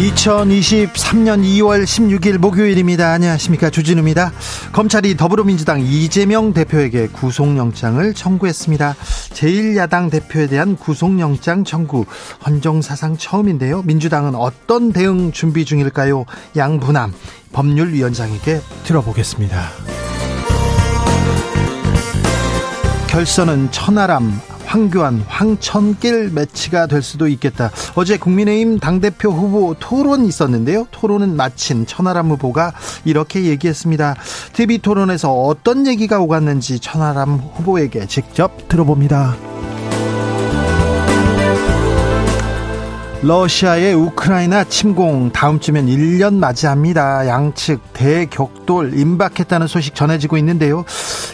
[0.00, 3.12] 2023년 2월 16일 목요일입니다.
[3.12, 3.68] 안녕하십니까.
[3.68, 4.32] 주진우입니다.
[4.72, 8.94] 검찰이 더불어민주당 이재명 대표에게 구속영장을 청구했습니다.
[9.34, 12.06] 제1야당 대표에 대한 구속영장 청구
[12.46, 13.82] 헌정사상 처음인데요.
[13.82, 16.24] 민주당은 어떤 대응 준비 중일까요?
[16.56, 17.12] 양분남
[17.52, 19.68] 법률위원장에게 들어보겠습니다.
[23.08, 27.72] 결선은 천하람 황교안, 황천길 매치가 될 수도 있겠다.
[27.96, 30.86] 어제 국민의힘 당대표 후보 토론 있었는데요.
[30.92, 32.72] 토론은 마친 천하람 후보가
[33.04, 34.14] 이렇게 얘기했습니다.
[34.52, 39.49] TV 토론에서 어떤 얘기가 오갔는지 천하람 후보에게 직접 들어봅니다.
[43.22, 47.28] 러시아의 우크라이나 침공 다음 주면 1년 맞이합니다.
[47.28, 50.84] 양측 대격돌 임박했다는 소식 전해지고 있는데요.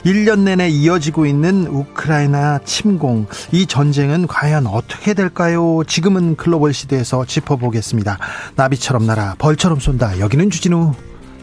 [0.05, 5.83] 1년 내내 이어지고 있는 우크라이나 침공 이 전쟁은 과연 어떻게 될까요?
[5.87, 8.19] 지금은 글로벌 시대에서 짚어보겠습니다.
[8.57, 10.19] 나비처럼 날아 벌처럼 쏜다.
[10.19, 10.93] 여기는 주진우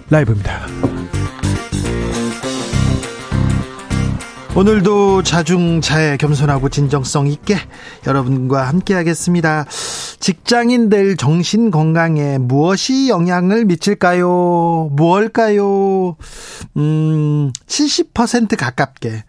[0.10, 0.68] 라이브입니다.
[4.56, 7.58] 오늘도 자중자애 겸손하고 진정성 있게
[8.06, 9.66] 여러분과 함께 하겠습니다.
[10.24, 14.90] 직장인들 정신 건강에 무엇이 영향을 미칠까요?
[14.94, 16.16] 무엇일까요?
[16.78, 19.26] 음, 70% 가깝게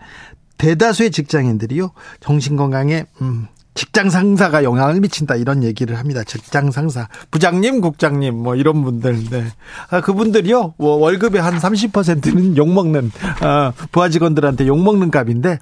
[0.56, 1.90] 대다수의 직장인들이요.
[2.20, 6.22] 정신 건강에 음, 직장 상사가 영향을 미친다 이런 얘기를 합니다.
[6.22, 9.46] 직장 상사, 부장님, 국장님 뭐 이런 분들, 네.
[9.90, 13.10] 아, 그분들이요 뭐 월급의 한 30%는 욕 먹는
[13.40, 15.58] 아, 부하 직원들한테 욕 먹는 값인데,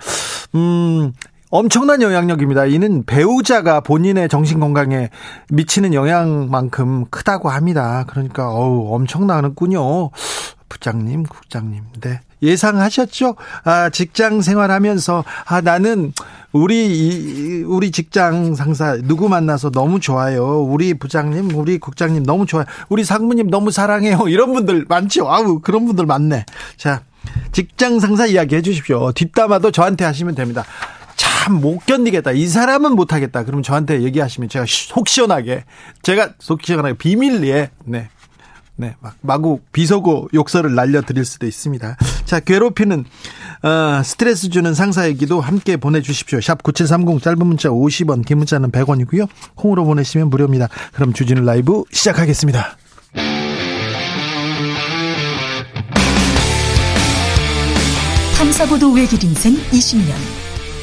[0.56, 1.14] 음.
[1.52, 2.64] 엄청난 영향력입니다.
[2.64, 5.10] 이는 배우자가 본인의 정신 건강에
[5.50, 8.06] 미치는 영향만큼 크다고 합니다.
[8.08, 10.10] 그러니까 어우 엄청나는군요.
[10.70, 11.82] 부장님, 국장님.
[12.00, 12.20] 네.
[12.40, 13.36] 예상하셨죠?
[13.64, 16.14] 아, 직장 생활하면서 아 나는
[16.52, 20.62] 우리 우리 직장 상사 누구 만나서 너무 좋아요.
[20.62, 22.64] 우리 부장님, 우리 국장님 너무 좋아요.
[22.88, 24.24] 우리 상무님 너무 사랑해요.
[24.26, 25.30] 이런 분들 많죠.
[25.30, 26.46] 아우 그런 분들 많네.
[26.78, 27.02] 자,
[27.52, 29.12] 직장 상사 이야기 해 주십시오.
[29.12, 30.64] 뒷담화도 저한테 하시면 됩니다.
[31.42, 32.32] 참 못 견디겠다.
[32.32, 33.44] 이 사람은 못하겠다.
[33.44, 35.64] 그러면 저한테 얘기하시면 제가 속 시원하게
[36.02, 38.08] 제가 속 시원하게 비밀리에 네
[38.76, 41.96] 네, 막 마구 비속어 욕설을 날려드릴 수도 있습니다.
[42.24, 43.04] 자, 괴롭히는
[43.62, 46.40] 어, 스트레스 주는 상사 얘기도 함께 보내주십시오.
[46.40, 49.28] 샵 9730 짧은 문자 50원, 긴 문자는 100원이고요.
[49.54, 50.68] 콩으로 보내시면 무료입니다.
[50.94, 52.76] 그럼 주진우 라이브 시작하겠습니다.
[58.38, 60.41] 탐사보도 외길 인생 20년.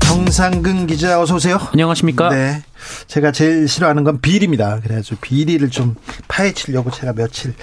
[0.00, 1.58] 정상근 기자 어서 오세요.
[1.72, 2.28] 안녕하십니까?
[2.30, 2.62] 네.
[3.06, 4.80] 제가 제일 싫어하는 건 비리입니다.
[4.80, 5.94] 그래가지고 비리를 좀
[6.28, 7.54] 파헤치려고 제가 며칠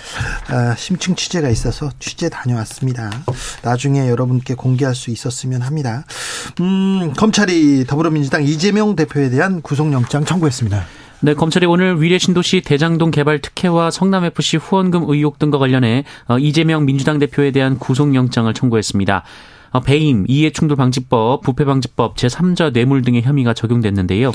[0.47, 3.11] 아, 심층 취재가 있어서 취재 다녀왔습니다.
[3.63, 6.05] 나중에 여러분께 공개할 수 있었으면 합니다.
[6.59, 10.85] 음, 검찰이 더불어민주당 이재명 대표에 대한 구속영장 청구했습니다.
[11.21, 16.85] 네, 검찰이 오늘 위례 신도시 대장동 개발 특혜와 성남FC 후원금 의혹 등과 관련해 어, 이재명
[16.85, 19.23] 민주당 대표에 대한 구속영장을 청구했습니다.
[19.71, 24.31] 어, 배임, 이해충돌방지법, 부패방지법, 제3자 뇌물 등의 혐의가 적용됐는데요.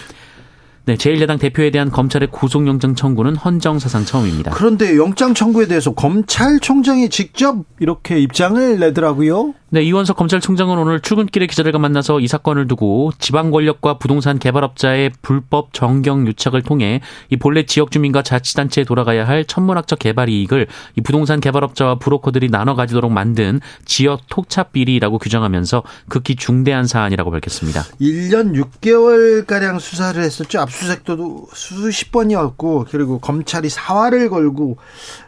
[0.87, 4.51] 네, 제1야당 대표에 대한 검찰의 구속영장 청구는 헌정사상 처음입니다.
[4.51, 9.55] 그런데 영장 청구에 대해서 검찰총장이 직접 이렇게 입장을 내더라고요.
[9.75, 15.73] 네, 이원석 검찰총장은 오늘 출근길에 기자들과 만나서 이 사건을 두고 지방 권력과 부동산 개발업자의 불법
[15.73, 21.41] 정경 유착을 통해 이 본래 지역 주민과 자치단체에 돌아가야 할 천문학적 개발 이익을 이 부동산
[21.41, 27.83] 개발업자와 브로커들이 나눠 가지도록 만든 지역 톡찹 비리라고 규정하면서 극히 중대한 사안이라고 밝혔습니다.
[28.01, 30.61] 1년 6개월 가량 수사를 했었죠.
[30.61, 34.77] 압수수색도 수십 번이었고 그리고 검찰이 사활을 걸고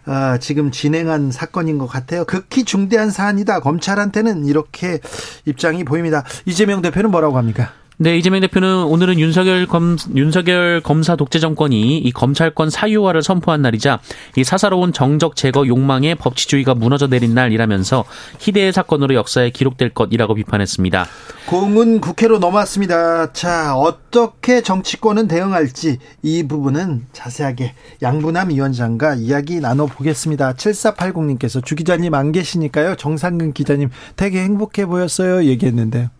[0.04, 2.24] 아, 지금 진행한 사건인 것 같아요.
[2.24, 3.58] 극히 중대한 사안이다.
[3.58, 5.00] 검찰한테는 이렇게
[5.44, 6.24] 입장이 보입니다.
[6.44, 7.72] 이재명 대표는 뭐라고 합니까?
[7.98, 14.00] 네, 이재명 대표는 오늘은 윤석열 검, 윤석열 검사 독재 정권이 이 검찰권 사유화를 선포한 날이자
[14.36, 18.04] 이 사사로운 정적 제거 욕망에 법치주의가 무너져 내린 날이라면서
[18.38, 21.06] 희대의 사건으로 역사에 기록될 것이라고 비판했습니다.
[21.48, 23.32] 공은 국회로 넘어왔습니다.
[23.32, 27.72] 자, 어떻게 정치권은 대응할지 이 부분은 자세하게
[28.02, 30.52] 양분남 위원장과 이야기 나눠보겠습니다.
[30.52, 32.96] 7480님께서 주 기자님 안 계시니까요.
[32.96, 35.44] 정상근 기자님 되게 행복해 보였어요.
[35.44, 36.10] 얘기했는데요.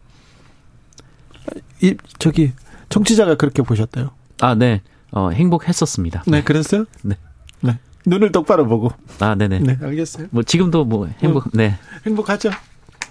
[1.81, 2.53] 이 저기
[2.89, 4.11] 청취자가 그렇게 보셨대요.
[4.41, 4.83] 아, 네.
[5.13, 6.25] 어, 행복했었습니다.
[6.27, 6.85] 네, 그랬어요?
[7.03, 7.17] 네.
[7.61, 7.79] 네.
[8.05, 8.93] 눈을 똑바로 보고.
[9.21, 9.61] 아, 네네.
[9.61, 10.29] 네, 알겠어요.
[10.31, 11.79] 뭐 지금도 뭐 행복, 네.
[12.05, 12.51] 행복하죠?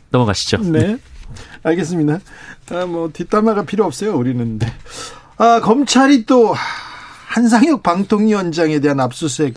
[0.10, 0.58] 넘어가시죠.
[0.58, 0.98] 네.
[1.64, 2.20] 알겠습니다.
[2.72, 4.16] 아, 뭐 뒷담화가 필요 없어요.
[4.16, 4.60] 우리는.
[4.60, 4.68] 네.
[5.38, 6.54] 아, 검찰이 또
[7.28, 9.56] 한상혁 방통위원장에 대한 압수수색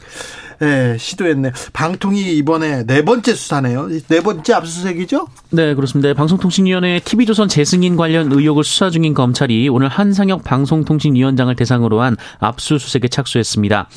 [0.60, 1.52] 예, 시도했네.
[1.72, 3.88] 방통위 이번에 네 번째 수사네요.
[4.08, 5.28] 네 번째 압수수색이죠?
[5.50, 6.12] 네, 그렇습니다.
[6.14, 13.88] 방송통신위원회 TV조선 재승인 관련 의혹을 수사 중인 검찰이 오늘 한상혁 방송통신위원장을 대상으로 한 압수수색에 착수했습니다.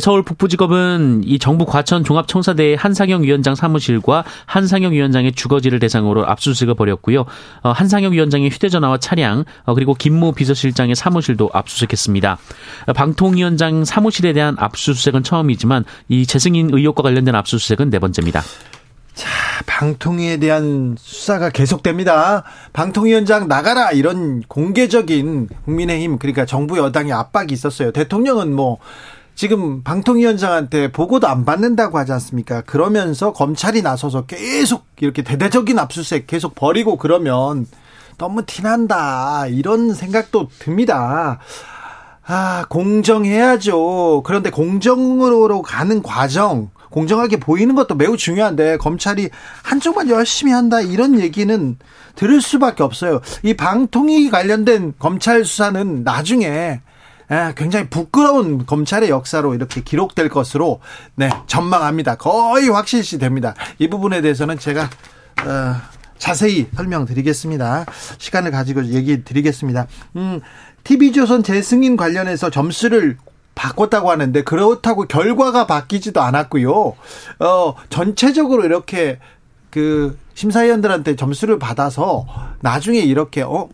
[0.00, 7.24] 서울 북부지검은 이 정부 과천 종합청사대의 한상혁 위원장 사무실과 한상혁 위원장의 주거지를 대상으로 압수수색을 벌였고요.
[7.62, 12.38] 어, 한상혁 위원장의 휴대전화와 차량 어, 그리고 김모 비서실장의 사무실도 압수수색했습니다.
[12.94, 18.42] 방통위원장 사무실에 대한 압수수색은 처음이지만 이 재승인 의혹과 관련된 압수수색은 네 번째입니다.
[19.14, 19.28] 자,
[19.66, 22.44] 방통위에 대한 수사가 계속됩니다.
[22.72, 27.92] 방통위원장 나가라 이런 공개적인 국민의힘 그러니까 정부 여당의 압박이 있었어요.
[27.92, 28.78] 대통령은 뭐
[29.34, 32.62] 지금 방통위원장한테 보고도 안 받는다고 하지 않습니까?
[32.62, 37.66] 그러면서 검찰이 나서서 계속 이렇게 대대적인 압수수색 계속 벌이고 그러면
[38.18, 41.38] 너무 티난다 이런 생각도 듭니다.
[42.34, 44.22] 아, 공정해야죠.
[44.24, 49.28] 그런데 공정으로 가는 과정, 공정하게 보이는 것도 매우 중요한데 검찰이
[49.62, 51.76] 한쪽만 열심히 한다 이런 얘기는
[52.14, 53.20] 들을 수밖에 없어요.
[53.42, 56.80] 이 방통위 관련된 검찰 수사는 나중에
[57.54, 60.80] 굉장히 부끄러운 검찰의 역사로 이렇게 기록될 것으로
[61.14, 62.14] 네 전망합니다.
[62.14, 63.54] 거의 확실시 됩니다.
[63.78, 64.84] 이 부분에 대해서는 제가
[65.44, 65.74] 어,
[66.22, 67.84] 자세히 설명드리겠습니다.
[68.16, 69.88] 시간을 가지고 얘기 드리겠습니다.
[70.14, 70.40] 음,
[70.84, 73.16] TV조선 재승인 관련해서 점수를
[73.54, 76.72] 바꿨다고 하는데 그렇다고 결과가 바뀌지도 않았고요.
[77.40, 79.18] 어, 전체적으로 이렇게
[79.70, 82.26] 그 심사위원들한테 점수를 받아서
[82.60, 83.68] 나중에 이렇게 어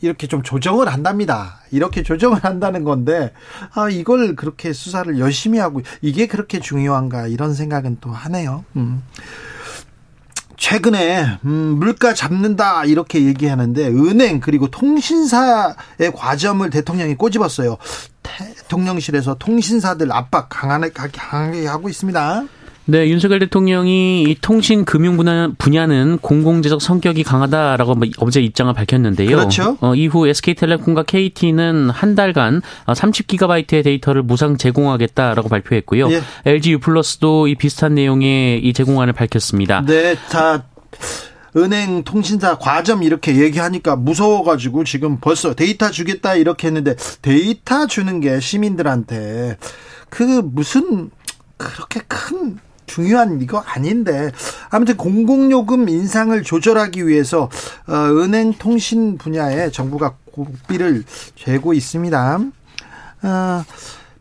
[0.00, 1.60] 이렇게 좀 조정을 한답니다.
[1.70, 3.32] 이렇게 조정을 한다는 건데
[3.74, 8.64] 아 이걸 그렇게 수사를 열심히 하고 이게 그렇게 중요한가 이런 생각은 또 하네요.
[8.76, 9.02] 음.
[10.58, 17.78] 최근에 음, 물가 잡는다 이렇게 얘기하는데 은행 그리고 통신사의 과점을 대통령이 꼬집었어요.
[18.22, 22.44] 대통령실에서 통신사들 압박 강하게, 하고 있습니다.
[22.90, 25.18] 네, 윤석열 대통령이 이 통신 금융
[25.58, 29.28] 분야는 공공재적 성격이 강하다라고 뭐 어제 입장을 밝혔는데요.
[29.28, 29.76] 그렇죠.
[29.82, 36.10] 어, 이후 SK텔레콤과 KT는 한 달간 30기가바이트의 데이터를 무상 제공하겠다라고 발표했고요.
[36.12, 36.22] 예.
[36.46, 39.84] LG U+도 이 비슷한 내용의 이 제공안을 밝혔습니다.
[39.84, 40.64] 네, 자
[41.56, 48.40] 은행 통신사 과점 이렇게 얘기하니까 무서워가지고 지금 벌써 데이터 주겠다 이렇게 했는데 데이터 주는 게
[48.40, 49.58] 시민들한테
[50.08, 51.10] 그 무슨
[51.58, 52.58] 그렇게 큰
[52.88, 54.32] 중요한 이거 아닌데
[54.70, 57.48] 아무튼 공공요금 인상을 조절하기 위해서
[57.86, 61.04] 어, 은행 통신 분야에 정부가 국비를
[61.36, 62.40] 재고 있습니다.
[63.22, 63.64] 어,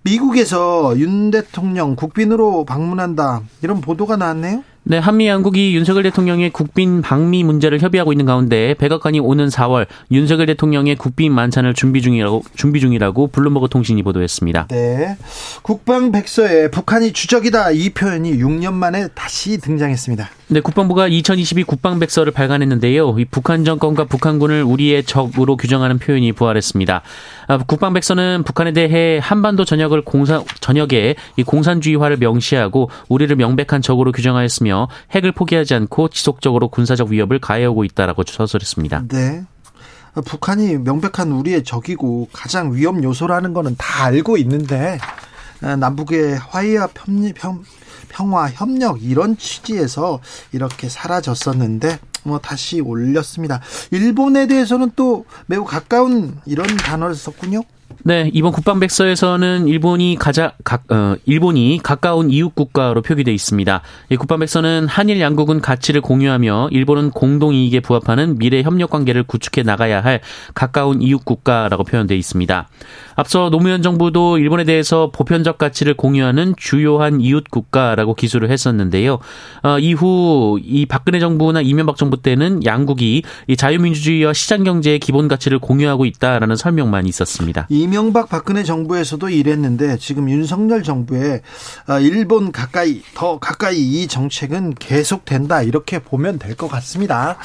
[0.03, 4.63] 미국에서 윤 대통령 국빈으로 방문한다 이런 보도가 나왔네요.
[4.89, 10.45] 네, 한미 양국이 윤석열 대통령의 국빈 방미 문제를 협의하고 있는 가운데 백악관이 오는 4월 윤석열
[10.45, 14.67] 대통령의 국빈 만찬을 준비 중이라고 준비 중이라고 블룸버그 통신이 보도했습니다.
[14.69, 15.17] 네.
[15.61, 20.29] 국방 백서에 북한이 주적이다 이 표현이 6년 만에 다시 등장했습니다.
[20.49, 23.19] 네, 국방부가 2022 국방 백서를 발간했는데요.
[23.19, 27.01] 이 북한 정권과 북한군을 우리의 적으로 규정하는 표현이 부활했습니다.
[27.47, 34.13] 아, 국방 백서는 북한에 대해 한반도 전역을 공산 전역에 이 공산주의화를 명시하고 우리를 명백한 적으로
[34.13, 39.03] 규정하였으며 핵을 포기하지 않고 지속적으로 군사적 위협을 가해오고 있다라고 서술했습니다.
[39.09, 39.43] 네.
[40.25, 45.26] 북한이 명백한 우리의 적이고 가장 위험 요소라는 거는 다 알고 있는데 아,
[45.61, 46.89] 남북의 화해와
[48.09, 50.19] 평화 협력 이런 취지에서
[50.51, 53.61] 이렇게 사라졌었는데 뭐 다시 올렸습니다.
[53.91, 57.63] 일본에 대해서는 또 매우 가까운 이런 단어를 썼군요.
[58.03, 63.81] 네, 이번 국방백서에서는 일본이 가자 각 어, 일본이 가까운 이웃 국가로 표기돼 있습니다.
[64.09, 70.01] 이 국방백서는 한일 양국은 가치를 공유하며 일본은 공동 이익에 부합하는 미래 협력 관계를 구축해 나가야
[70.01, 70.21] 할
[70.53, 72.69] 가까운 이웃 국가라고 표현돼 있습니다.
[73.15, 79.19] 앞서 노무현 정부도 일본에 대해서 보편적 가치를 공유하는 주요한 이웃 국가라고 기술을 했었는데요.
[79.63, 85.59] 어, 이후 이 박근혜 정부나 이명박 정부 때는 양국이 이 자유민주주의와 시장 경제의 기본 가치를
[85.59, 87.67] 공유하고 있다라는 설명만 있었습니다.
[87.81, 91.41] 이명박 박근혜 정부에서도 이랬는데 지금 윤석열 정부에
[91.85, 97.37] 아, 일본 가까이 더 가까이 이 정책은 계속된다 이렇게 보면 될 것 같습니다.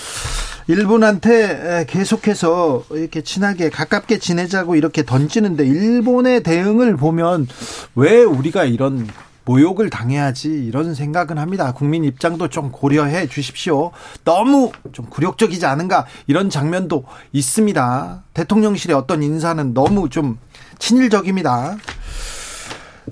[0.69, 7.47] 일본한테 계속해서 이렇게 친하게 가깝게 지내자고 이렇게 던지는데 일본의 대응을 보면
[7.95, 9.07] 왜 우리가 이런
[9.45, 11.73] 모욕을 당해야지 이런 생각은 합니다.
[11.73, 13.91] 국민 입장도 좀 고려해 주십시오.
[14.25, 18.25] 너무 좀 굴욕적이지 않은가 이런 장면도 있습니다.
[18.35, 20.39] 대통령실의 어떤 인사는 너무 좀
[20.79, 21.77] 친일적입니다.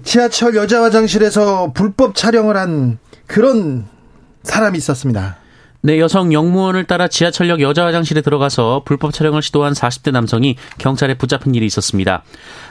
[0.05, 3.87] 지하철 여자 화장실에서 불법 촬영을 한 그런
[4.45, 5.40] 사람이 있었습니다.
[5.83, 11.55] 네, 여성 영무원을 따라 지하철역 여자 화장실에 들어가서 불법 촬영을 시도한 40대 남성이 경찰에 붙잡힌
[11.55, 12.23] 일이 있었습니다.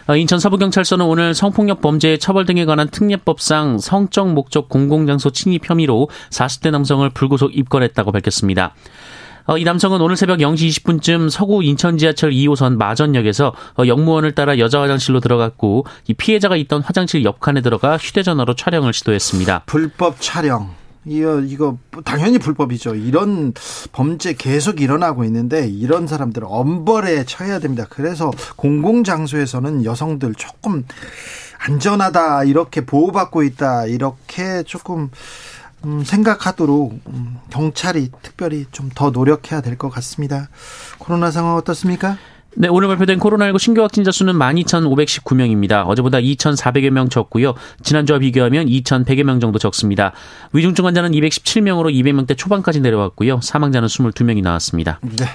[0.05, 6.07] 어, 인천 서부경찰서는 오늘 성폭력 범죄 처벌 등에 관한 특례법상 성적 목적 공공장소 침입 혐의로
[6.29, 8.75] 40대 남성을 불구속 입건했다고 밝혔습니다.
[9.47, 14.59] 어, 이 남성은 오늘 새벽 0시 20분쯤 서구 인천 지하철 2호선 마전역에서 어, 영무원을 따라
[14.59, 19.63] 여자 화장실로 들어갔고 이 피해자가 있던 화장실 옆칸에 들어가 휴대전화로 촬영을 시도했습니다.
[19.65, 20.78] 불법 촬영.
[21.05, 22.95] 이거 이거 당연히 불법이죠.
[22.95, 23.53] 이런
[23.91, 27.85] 범죄 계속 일어나고 있는데 이런 사람들 엄벌에 처해야 됩니다.
[27.89, 30.85] 그래서 공공 장소에서는 여성들 조금
[31.59, 35.09] 안전하다 이렇게 보호받고 있다 이렇게 조금
[35.85, 40.49] 음, 생각하도록 음, 경찰이 특별히 좀 더 노력해야 될 것 같습니다.
[40.97, 42.17] 코로나 상황 어떻습니까?
[42.55, 45.85] 네, 오늘 발표된 코로나19 신규 확진자 수는 12,519명입니다.
[45.87, 47.53] 어제보다 2,400여 명 적고요.
[47.83, 50.13] 지난주와 비교하면 2,100여 명 정도 적습니다.
[50.51, 53.39] 위중증 환자는 217명으로 200명대 초반까지 내려왔고요.
[53.41, 54.99] 사망자는 22명이 나왔습니다.
[55.01, 55.25] 네.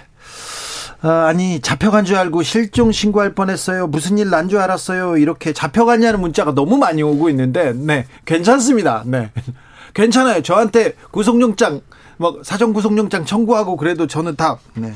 [1.02, 3.86] 아, 아니 잡혀간 줄 알고 실종 신고할 뻔했어요.
[3.86, 5.16] 무슨 일 난 줄 알았어요.
[5.16, 9.02] 이렇게 잡혀갔냐는 문자가 너무 많이 오고 있는데, 네 괜찮습니다.
[9.06, 9.30] 네
[9.94, 10.42] 괜찮아요.
[10.42, 11.80] 저한테 구속영장
[12.16, 14.94] 뭐 사전 구속영장 청구하고 그래도 저는 다 네.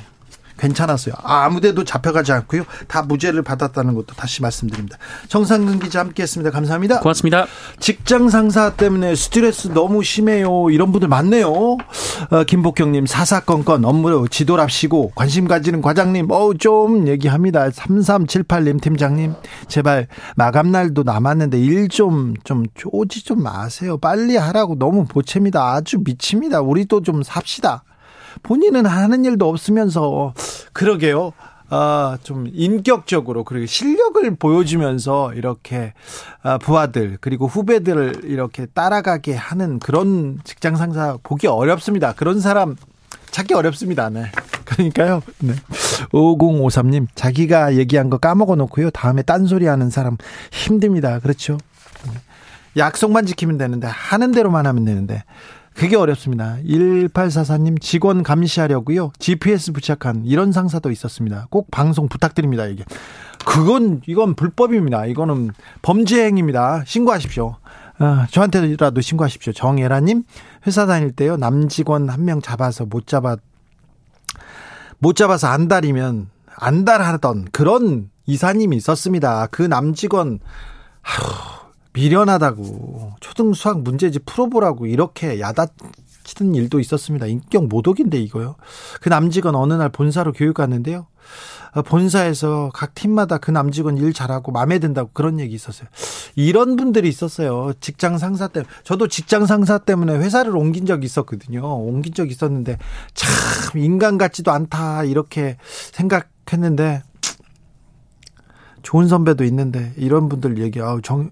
[0.58, 1.14] 괜찮았어요.
[1.22, 2.64] 아, 아무데도 잡혀가지 않고요.
[2.86, 4.98] 다 무죄를 받았다는 것도 다시 말씀드립니다.
[5.28, 6.50] 정상근 기자 함께했습니다.
[6.50, 7.00] 감사합니다.
[7.00, 7.46] 고맙습니다.
[7.80, 10.70] 직장 상사 때문에 스트레스 너무 심해요.
[10.70, 11.48] 이런 분들 많네요.
[11.48, 17.68] 어, 김복경님 사사건건 업무 지도랍시고 관심 가지는 과장님 어우 좀 얘기합니다.
[17.68, 19.34] 3378님 팀장님
[19.68, 23.98] 제발 마감 날도 남았는데 일 좀좀 좀 쪼지 좀 마세요.
[23.98, 25.72] 빨리 하라고 너무 보채입니다.
[25.74, 26.60] 아주 미칩니다.
[26.60, 27.84] 우리도 좀 삽시다.
[28.42, 30.34] 본인은 하는 일도 없으면서
[30.72, 31.32] 그러게요.
[31.70, 35.92] 아, 좀 인격적으로 그리고 실력을 보여주면서 이렇게
[36.42, 42.14] 아, 부하들 그리고 후배들을 이렇게 따라가게 하는 그런 직장 상사 보기 어렵습니다.
[42.14, 42.76] 그런 사람
[43.30, 44.08] 찾기 어렵습니다.
[44.08, 44.30] 네.
[44.64, 45.22] 그러니까요.
[45.40, 45.54] 네.
[46.12, 48.90] 5053님, 자기가 얘기한 거 까먹어 놓고요.
[48.90, 50.16] 다음에 딴소리 하는 사람
[50.50, 51.18] 힘듭니다.
[51.20, 51.58] 그렇죠.
[52.76, 55.24] 약속만 지키면 되는데, 하는 대로만 하면 되는데,
[55.78, 56.56] 그게 어렵습니다.
[56.66, 59.12] 1844님 직원 감시하려고요.
[59.20, 61.46] GPS 부착한 이런 상사도 있었습니다.
[61.50, 62.66] 꼭 방송 부탁드립니다.
[62.66, 62.84] 이게.
[63.46, 65.06] 그건 이건 불법입니다.
[65.06, 66.82] 이거는 범죄 행위입니다.
[66.84, 67.54] 신고하십시오.
[67.98, 69.52] 아, 저한테라도 신고하십시오.
[69.52, 70.24] 정예라님
[70.66, 73.36] 회사 다닐 때요 남 직원 한 명 잡아서 못 잡아
[74.98, 79.46] 못 잡아서 안달이면 안달하던 그런 이사님이 있었습니다.
[79.46, 80.40] 그 남 직원
[81.02, 81.57] 아휴
[81.98, 87.26] 미련하다고 초등 수학 문제집 풀어보라고 이렇게 야단치는 일도 있었습니다.
[87.26, 88.54] 인격 모독인데 이거요.
[89.00, 91.06] 그 남직원 어느 날 본사로 교육 갔는데요.
[91.74, 95.88] 어, 본사에서 각 팀마다 그 남직원 일 잘하고 마음에 든다고 그런 얘기 있었어요.
[96.36, 97.72] 이런 분들이 있었어요.
[97.80, 98.70] 직장 상사 때문에.
[98.84, 101.62] 저도 직장 상사 때문에 회사를 옮긴 적이 있었거든요.
[101.62, 102.78] 옮긴 적이 있었는데
[103.12, 105.58] 참 인간 같지도 않다 이렇게
[105.92, 107.02] 생각했는데
[108.82, 111.30] 좋은 선배도 있는데 이런 분들 얘기 아우 정,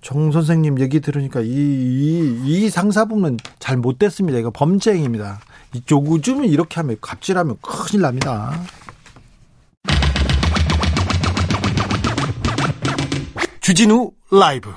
[0.00, 4.38] 정 선생님 얘기 들으니까 이, 이, 이 상사분은 잘 못됐습니다.
[4.38, 5.40] 이거 범죄행입니다.
[5.74, 8.60] 이쪽 요즘은 이렇게 하면 갑질하면 큰일 납니다.
[13.60, 14.72] 주진우 라이브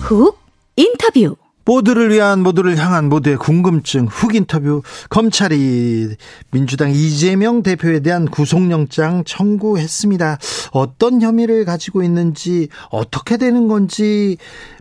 [0.00, 0.38] 훅
[0.76, 6.16] 인터뷰 모두를 위한 모두를 향한 모두의 궁금증 훅 인터뷰 검찰이
[6.50, 10.38] 민주당 이재명 대표에 대한 구속영장 청구했습니다.
[10.72, 14.36] 어떤 혐의를 가지고 있는지 어떻게 되는 건지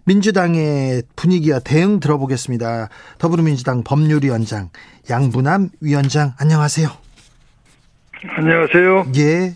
[0.06, 2.90] 민주당의 분위기와 대응 들어보겠습니다.
[3.18, 4.70] 더불어민주당 법률위원장
[5.10, 6.90] 양분남 위원장 안녕하세요.
[8.36, 9.08] 안녕하세요.
[9.18, 9.56] 예.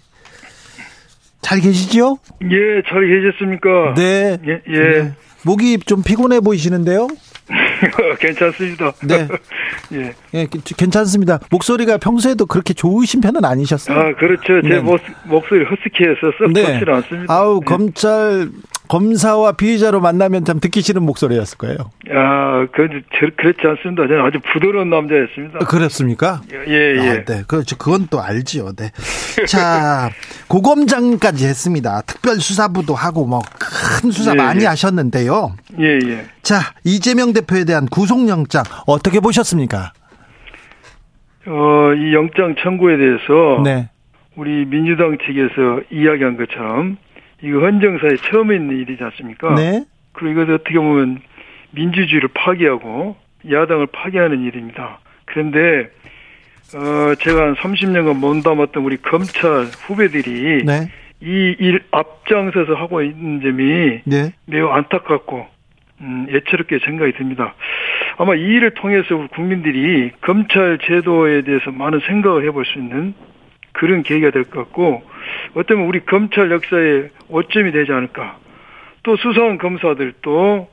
[1.42, 2.18] 잘 계시죠?
[2.44, 3.94] 예, 잘 계셨습니까?
[3.96, 4.38] 네.
[4.46, 4.80] 예, 예.
[4.80, 5.14] 네.
[5.48, 7.08] 목이 좀 피곤해 보이시는데요?
[8.20, 8.92] 괜찮습니다.
[9.04, 9.28] 네.
[9.94, 10.14] 예.
[10.34, 11.40] 예, 괜찮습니다.
[11.50, 13.98] 목소리가 평소에도 그렇게 좋으신 편은 아니셨어요?
[13.98, 14.62] 아, 그렇죠.
[14.62, 14.80] 제 네.
[14.80, 16.74] 목, 목소리 허스키해서 썩 네.
[16.74, 17.34] 좋지는 않습니다.
[17.34, 17.66] 아우, 예.
[17.66, 18.50] 검찰,
[18.88, 21.78] 검사와 피의자로 만나면 참 듣기 싫은 목소리였을 거예요.
[22.12, 22.88] 아, 그,
[23.20, 24.08] 저, 그렇지 않습니다.
[24.08, 25.60] 저는 아주 부드러운 남자였습니다.
[25.60, 26.42] 그렇습니까?
[26.52, 27.00] 예, 예.
[27.00, 27.44] 아, 네.
[27.48, 28.74] 그, 그건 또 알지요.
[28.74, 28.92] 네.
[29.48, 30.10] 자,
[30.48, 32.02] 고검장까지 했습니다.
[32.02, 34.68] 특별수사부도 하고, 뭐, 큰 수사 예, 많이 예.
[34.68, 35.56] 하셨는데요.
[35.80, 36.26] 예, 예.
[36.42, 39.94] 자, 이재명 대표에 대한 구속영장, 어떻게 보셨습니까?
[41.48, 43.90] 어, 이 영장 청구에 대해서 네.
[44.36, 46.98] 우리 민주당 측에서 이야기한 것처럼
[47.42, 49.54] 이거 헌정사에 처음 있는 일이지 않습니까?
[49.56, 49.84] 네.
[50.14, 51.20] 그리고 이것도 어떻게 보면
[51.72, 53.16] 민주주의를 파괴하고
[53.50, 55.00] 야당을 파괴하는 일입니다.
[55.26, 55.90] 그런데
[56.76, 60.90] 어 제가 한 30년간 몸담았던 우리 검찰 후배들이 네.
[61.22, 64.32] 이일 앞장서서 하고 있는 점이 네.
[64.46, 65.48] 매우 안타깝고
[66.02, 67.56] 음, 예처롭게 생각이 듭니다.
[68.18, 73.14] 아마 이 일을 통해서 우리 국민들이 검찰 제도에 대해서 많은 생각을 해볼 수 있는
[73.74, 75.04] 그런 계기가 될 것 같고
[75.56, 78.38] 어쩌면 우리 검찰 역사의 오점이 되지 않을까.
[79.04, 80.68] 또 수사한 검사들도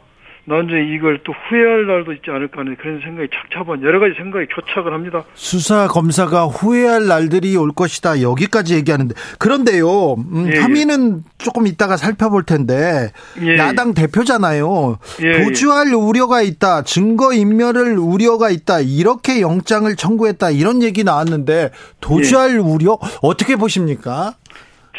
[0.46, 4.92] 나중에 이걸 또 후회할 날도 있지 않을까 하는 그런 생각이 착잡한 여러 가지 생각이 교착을
[4.92, 5.24] 합니다.
[5.34, 8.20] 수사 검사가 후회할 날들이 올 것이다.
[8.20, 10.14] 여기까지 얘기하는데 그런데요.
[10.14, 10.60] 음, 예, 예.
[10.60, 13.10] 혐의는 조금 이따가 살펴볼 텐데
[13.40, 14.98] 예, 야당 대표잖아요.
[15.22, 16.82] 예, 도주할 우려가 있다.
[16.82, 18.80] 증거 인멸을 우려가 있다.
[18.80, 20.50] 이렇게 영장을 청구했다.
[20.50, 21.70] 이런 얘기 나왔는데
[22.02, 22.58] 도주할 예.
[22.58, 24.34] 우려 어떻게 보십니까?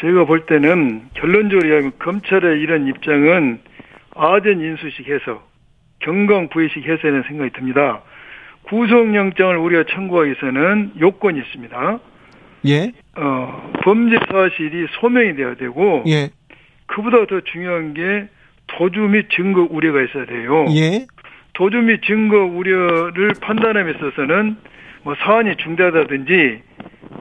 [0.00, 3.60] 제가 볼 때는 결론적으로 이야기하면 검찰의 이런 입장은
[4.16, 5.42] 아전 인수식 해서
[6.00, 8.02] 경강 부의식 해서라는 생각이 듭니다.
[8.68, 11.98] 구속영장을 우리가 청구하기 위해서는 요건이 있습니다.
[12.66, 12.92] 예.
[13.16, 16.30] 어, 범죄 사실이 소명이 돼야 되고 예.
[16.86, 18.28] 그보다 더 중요한 게
[18.66, 20.66] 도주 및 증거 우려가 있어야 돼요.
[20.70, 21.06] 예.
[21.52, 24.56] 도주 및 증거 우려를 판단함에 있어서는
[25.04, 26.62] 뭐 사안이 중대하다든지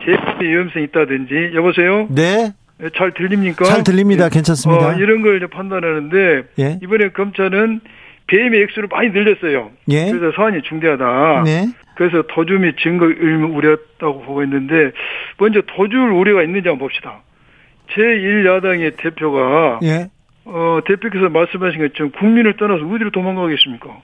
[0.04, 2.08] 재판의 위험성이 있다든지 여보세요?
[2.10, 2.52] 네.
[2.84, 3.65] 예, 잘 들립니까?
[3.65, 4.29] 잘 들립니다.
[4.29, 4.90] 괜찮습니다.
[4.90, 6.79] 어, 이런 걸 이제 판단하는데 예.
[6.81, 7.81] 이번에 검찰은
[8.27, 9.72] 배임의 액수를 많이 늘렸어요.
[9.90, 10.11] 예.
[10.11, 11.44] 그래서 사안이 중대하다.
[11.46, 11.68] 네.
[11.96, 14.92] 그래서 도주 및 증거 의무 우려했다고 보고 있는데
[15.38, 17.22] 먼저 도주를 우려가 있는지 한번 봅시다.
[17.94, 20.09] 제1야당의 대표가 예.
[20.46, 24.01] 어, 대표께서 말씀하신 것처럼 국민을 떠나서 어디로 도망가겠습니까?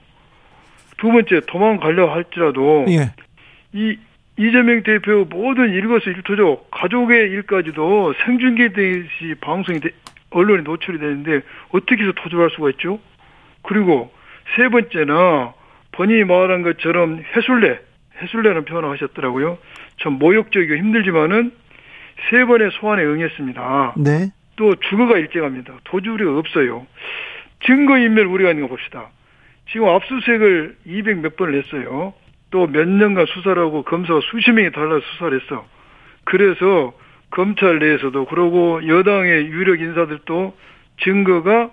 [0.98, 3.12] 두 번째 도망가려 할지라도 예.
[3.72, 3.98] 이
[4.38, 9.90] 이재명 대표 모든 일거수일투족 가족의 일까지도 생중계되듯이 방송이 돼-
[10.30, 12.98] 언론에 노출이 되는데 어떻게 해서 도주할 수가 있죠?
[13.62, 14.12] 그리고
[14.56, 15.52] 세 번째나
[15.92, 17.78] 본인이 말한 것처럼 해술래
[18.22, 19.58] 해술래라는 표현을 하셨더라고요.
[20.00, 21.52] 참 모욕적이고 힘들지만은
[22.30, 23.94] 세 번의 소환에 응했습니다.
[23.98, 24.30] 네.
[24.56, 25.74] 또 주거가 일정합니다.
[25.84, 26.86] 도주 우려가 없어요.
[27.66, 29.10] 증거인멸 우려가 있는 거 봅시다.
[29.70, 32.14] 지금 압수수색을 200 몇 번을 했어요.
[32.52, 35.66] 또 몇 년간 수사를 하고 검사가 수십 명이 달라서 수사를 했어.
[36.24, 36.92] 그래서
[37.30, 40.54] 검찰 내에서도 그러고 여당의 유력 인사들도
[41.02, 41.70] 증거가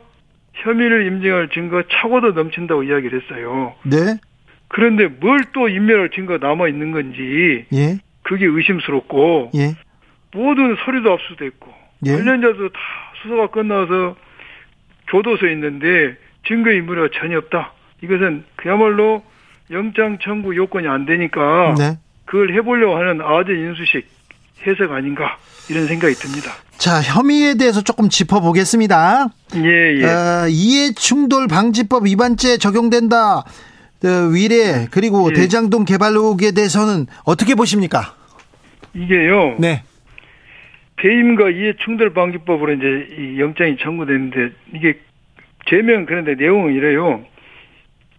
[0.54, 3.76] 혐의를 인정할 증거가 차고도 넘친다고 이야기를 했어요.
[3.84, 3.98] 네.
[4.70, 7.98] 그런데 뭘 또 인멸할 증거가 남아 있는 건지 예.
[8.24, 9.74] 그게 의심스럽고 예.
[10.34, 11.74] 모든 서류도 압수됐고
[12.06, 12.12] 예.
[12.14, 12.80] 관련자도 다
[13.22, 14.16] 수사가 끝나서
[15.10, 16.16] 교도소에 있는데
[16.48, 17.74] 증거인멸이 전혀 없다.
[18.02, 19.24] 이것은 그야말로
[19.72, 21.98] 영장 청구 요건이 안 되니까 네.
[22.26, 24.08] 그걸 해보려고 하는 아재 인수식
[24.66, 25.38] 해석 아닌가
[25.70, 26.52] 이런 생각이 듭니다.
[26.78, 29.28] 자, 혐의에 대해서 조금 짚어보겠습니다.
[29.56, 30.06] 예, 예.
[30.06, 33.40] 어, 이해충돌 방지법 위반죄 적용된다.
[33.40, 35.34] 어, 위례 그리고 예.
[35.34, 38.16] 대장동 개발 의혹에 대해서는 어떻게 보십니까?
[38.94, 39.58] 이게요.
[39.60, 39.84] 네.
[40.96, 45.00] 배임과 이해충돌 방지법으로 이제 이 영장이 청구됐는데 이게
[45.70, 47.24] 제명 그런데 내용은 이래요.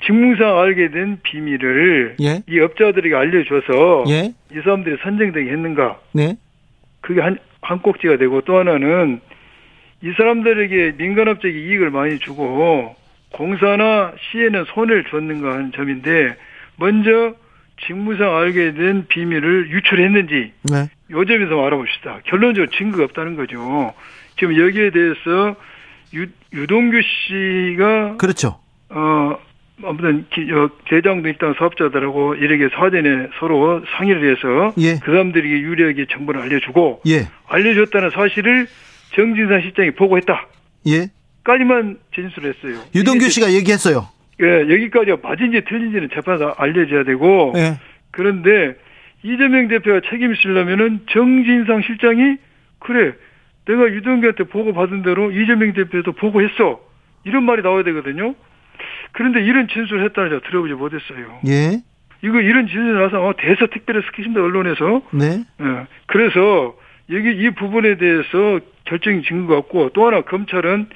[0.04, 2.42] 직무상 알게 된 비밀을 예.
[2.48, 4.32] 이 업자들에게 알려줘서 예.
[4.50, 6.36] 이 사람들이 선정되게 했는가 네.
[7.00, 9.20] 그게 한, 한 꼭지가 되고 또 하나는
[10.02, 12.96] 이 사람들에게 민간업적인 이익을 많이 주고
[13.32, 16.36] 공사나 시에는 손해를 줬는가 하는 점인데
[16.76, 17.34] 먼저
[17.86, 20.90] 직무상 알게 된 비밀을 유출했는지 네.
[21.10, 22.20] 요 점에서 알아봅시다.
[22.24, 23.92] 결론적으로 증거가 없다는 거죠.
[24.38, 25.56] 지금 여기에 대해서
[26.14, 28.58] 유, 유동규 씨가 그렇죠.
[28.88, 29.38] 어
[29.84, 30.70] 아무튼 기- 어,
[31.24, 34.98] 일단 사업자들하고 이렇게 사전에 서로 상의를 해서 예.
[35.02, 37.28] 그 사람들에게 유리하게 정보를 알려주고 예.
[37.48, 38.66] 알려줬다는 사실을
[39.14, 40.46] 정진상 실장이 보고했다.
[40.88, 41.08] 예.
[41.44, 42.74] 까지만 진술했어요.
[42.94, 44.06] 유동규 이게 씨가 얘기했어요.
[44.42, 47.78] 예, 여기까지가 맞은지 틀린지는 재판에서 알려줘야 되고 예.
[48.10, 48.74] 그런데
[49.22, 52.36] 이재명 대표가 책임지려면은 정진상 실장이
[52.78, 53.12] 그래
[53.66, 56.80] 내가 유동규한테 보고 받은 대로 이재명 대표도 보고했어
[57.24, 58.34] 이런 말이 나와야 되거든요.
[59.12, 61.40] 그런데 이런 진술을 했다는 제가 들어보지 못했어요.
[61.48, 61.80] 예.
[62.22, 65.44] 이거 이런 진술이 나서 어, 대서 특별히 시키신다 언론에서 네.
[65.60, 65.86] 예.
[66.06, 66.74] 그래서
[67.10, 70.88] 여기 이 부분에 대해서 결정이 진 것 같고 또 하나 검찰은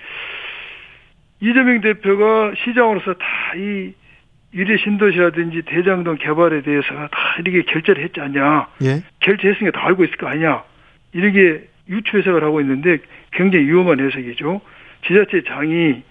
[1.40, 3.92] 이재명 대표가 시장으로서 다 이
[4.56, 8.68] 유리 신도시라든지 대장 동 개발에 대해서 다 이렇게 결제를 했지 않냐.
[8.84, 9.02] 예.
[9.18, 10.62] 결제했으니까 다 알고 있을 거 아니냐.
[11.12, 12.98] 이렇게 유추 해석을 하고 있는데
[13.32, 14.60] 굉장히 위험한 해석이죠.
[15.08, 16.02] 지자체 장이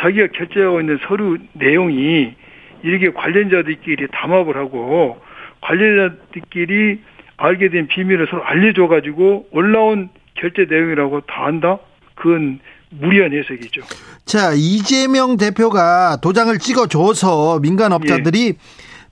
[0.00, 2.34] 자기가 결제하고 있는 서류 내용이
[2.82, 5.18] 이렇게 관련자들끼리 담합을 하고
[5.60, 7.00] 관련자들끼리
[7.36, 11.78] 알게 된 비밀을 서로 알려줘가지고 올라온 결제 내용이라고 다 안다?
[12.14, 12.60] 그건
[12.90, 13.82] 무리한 해석이죠.
[14.24, 18.54] 자, 이재명 대표가 도장을 찍어줘서 민간업자들이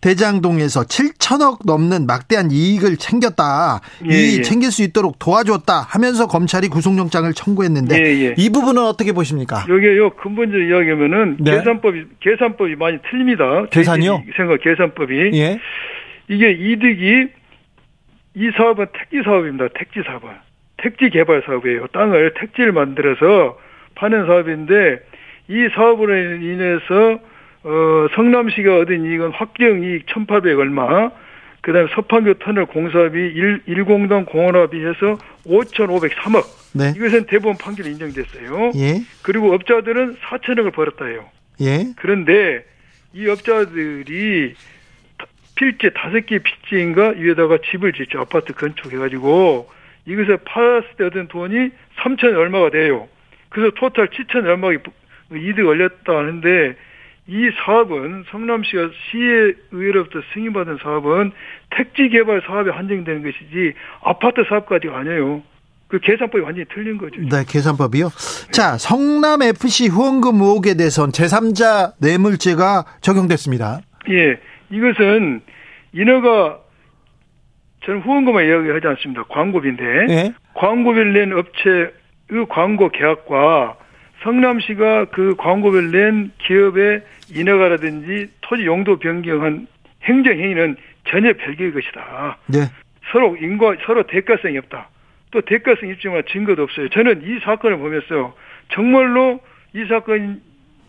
[0.00, 3.80] 대장동에서 7천억 넘는 막대한 이익을 챙겼다.
[4.11, 4.42] 예, 이 예.
[4.42, 8.34] 챙길 수 있도록 도와줬다 하면서 검찰이 구속영장을 청구했는데 예, 예.
[8.37, 9.64] 이 부분은 어떻게 보십니까?
[9.68, 11.58] 여기요 근본적 이야기하면은 네.
[11.58, 13.66] 계산법이 계산법이 많이 틀립니다.
[13.70, 14.24] 계산이요?
[14.37, 15.58] 생각 계산법이 예.
[16.28, 17.28] 이게 이득이
[18.34, 19.68] 이 사업은 택지 사업입니다.
[19.74, 20.28] 택지 사업은
[20.76, 21.88] 택지 개발 사업이에요.
[21.88, 23.58] 땅을 택지를 만들어서
[23.96, 25.00] 파는 사업인데
[25.48, 27.18] 이 사업으로 인해서
[27.68, 31.11] 어 성남시가 얻은 이익은 확정 이익 1,800 얼마,
[31.61, 36.44] 그 다음에 서판교 터널 공사비 일, 일공당 공원화비 해서 5,503억.
[36.74, 36.94] 네.
[36.96, 38.72] 이것은 대법원 판결이 인정됐어요.
[38.76, 39.02] 예.
[39.22, 41.26] 그리고 업자들은 4천억을 벌었다 해요.
[41.61, 41.92] 예.
[41.96, 42.64] 그런데
[43.12, 44.54] 이 업자들이
[45.18, 45.26] 다-
[45.57, 48.20] 필지 다섯 개 필지인가 위에다가 집을 짓죠.
[48.20, 49.68] 아파트 건축해가지고
[50.07, 53.09] 이것을 팔았을 때 얻은 돈이 3천 얼마가 돼요.
[53.50, 54.72] 그래서 토탈 7천 얼마가
[55.35, 56.76] 이득 올렸다 하는데
[57.28, 61.32] 이 사업은 성남시가 시의회로부터 승인받은 사업은
[61.70, 65.42] 택지 개발 사업에 한정되는 것이지 아파트 사업까지가 아니에요.
[65.88, 67.20] 그 계산법이 완전히 틀린 거죠.
[67.20, 68.08] 네, 계산법이요.
[68.50, 73.80] 자, 성남 FC 후원금 의혹에 대해서는 제3자 뇌물죄가 적용됐습니다.
[74.10, 74.38] 예,
[74.70, 75.42] 이것은
[75.92, 76.60] 인허가
[77.84, 79.24] 저는 후원금을 이야기하지 않습니다.
[79.24, 80.32] 광고비인데 예.
[80.54, 81.90] 광고비를 낸 업체의
[82.48, 83.76] 광고 계약과
[84.22, 87.02] 성남시가 그 광고비를 낸 기업의
[87.35, 89.66] 인허가라든지 토지 용도 변경한
[90.02, 90.76] 행정행위는
[91.09, 92.38] 전혀 별개의 것이다.
[92.46, 92.59] 네.
[93.12, 94.88] 서로 인과 서로 대가성이 없다.
[95.31, 96.88] 또 대가성 입증할 증거도 없어요.
[96.88, 98.35] 저는 이 사건을 보면서
[98.70, 99.40] 정말로
[99.74, 100.40] 이 사건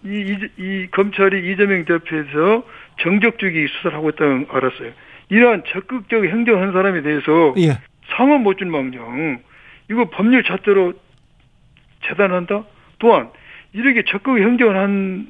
[0.04, 2.64] 이, 이, 이 검찰이 이재명 대표에서
[3.02, 4.92] 정적주기 수사를 하고 있다는 걸 알았어요.
[5.30, 7.78] 이러한 적극적 행정한 사람에 대해서 예.
[8.16, 9.40] 상원 못준 망정
[9.92, 10.94] 이거 법률 잣대로
[12.08, 12.64] 재단한다.
[13.00, 13.30] 또한
[13.74, 15.28] 이렇게 적극 행정을 한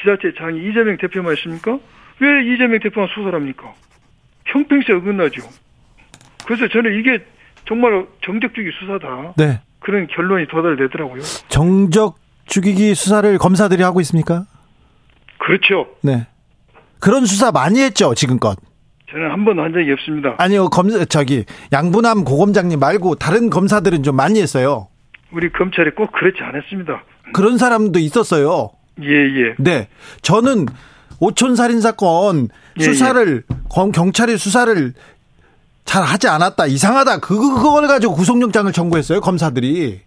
[0.00, 1.78] 지자체 장이 이재명 대표만 있습니까?
[2.20, 3.74] 왜 이재명 대표만 수사를 합니까?
[4.46, 5.42] 형평성에 어긋나죠.
[6.46, 7.24] 그래서 저는 이게
[7.66, 9.34] 정말 정적 주기 수사다.
[9.36, 9.60] 네.
[9.80, 11.22] 그런 결론이 도달되더라고요.
[11.48, 14.46] 정적 죽이기 수사를 검사들이 하고 있습니까?
[15.38, 15.88] 그렇죠.
[16.02, 16.26] 네.
[16.98, 18.56] 그런 수사 많이 했죠, 지금껏.
[19.10, 20.34] 저는 한 번도 한 적이 없습니다.
[20.38, 24.88] 아니요, 검, 저기, 양분함 고검장님 말고 다른 검사들은 좀 많이 했어요.
[25.32, 27.02] 우리 검찰이 꼭 그렇지 않았습니다.
[27.32, 28.70] 그런 사람도 있었어요.
[29.02, 29.54] 예, 예.
[29.58, 29.88] 네.
[30.22, 30.66] 저는
[31.20, 32.48] 오촌 살인 사건
[32.80, 34.94] 예, 수사를 검- 경찰이 수사를
[35.84, 36.66] 잘 하지 않았다.
[36.66, 37.20] 이상하다.
[37.20, 39.20] 그거 그걸 가지고 구속영장을 청구했어요.
[39.20, 40.00] 검사들이.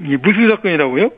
[0.00, 1.10] 이게 무슨 사건이라고요?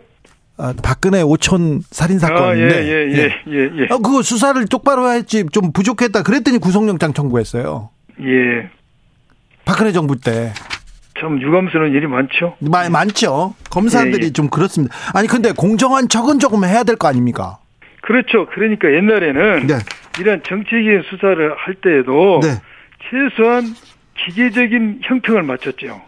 [0.56, 2.84] 아, 박근혜 오촌 살인 아, 예, 사건인데.
[2.84, 3.84] 예, 예, 예, 예.
[3.90, 6.22] 아, 그거 수사를 똑바로 했지 좀 부족했다.
[6.22, 7.90] 그랬더니 구속영장 청구했어요.
[8.22, 8.70] 예.
[9.64, 10.52] 박근혜 정부 때.
[11.20, 12.56] 참 유감스러운 일이 많죠.
[12.61, 13.54] 마- 많죠.
[13.70, 14.33] 검사들이 예, 예.
[14.33, 14.94] 좀 그렇습니다.
[15.14, 17.59] 아니 근데 공정한 척은 조금 해야 될 거 아닙니까?
[18.02, 18.46] 그렇죠.
[18.52, 19.74] 그러니까 옛날에는 네.
[20.18, 22.48] 이런 정치적인 수사를 할 때에도 네.
[23.11, 23.64] 최소한
[24.24, 26.00] 기계적인 형평을 맞췄죠.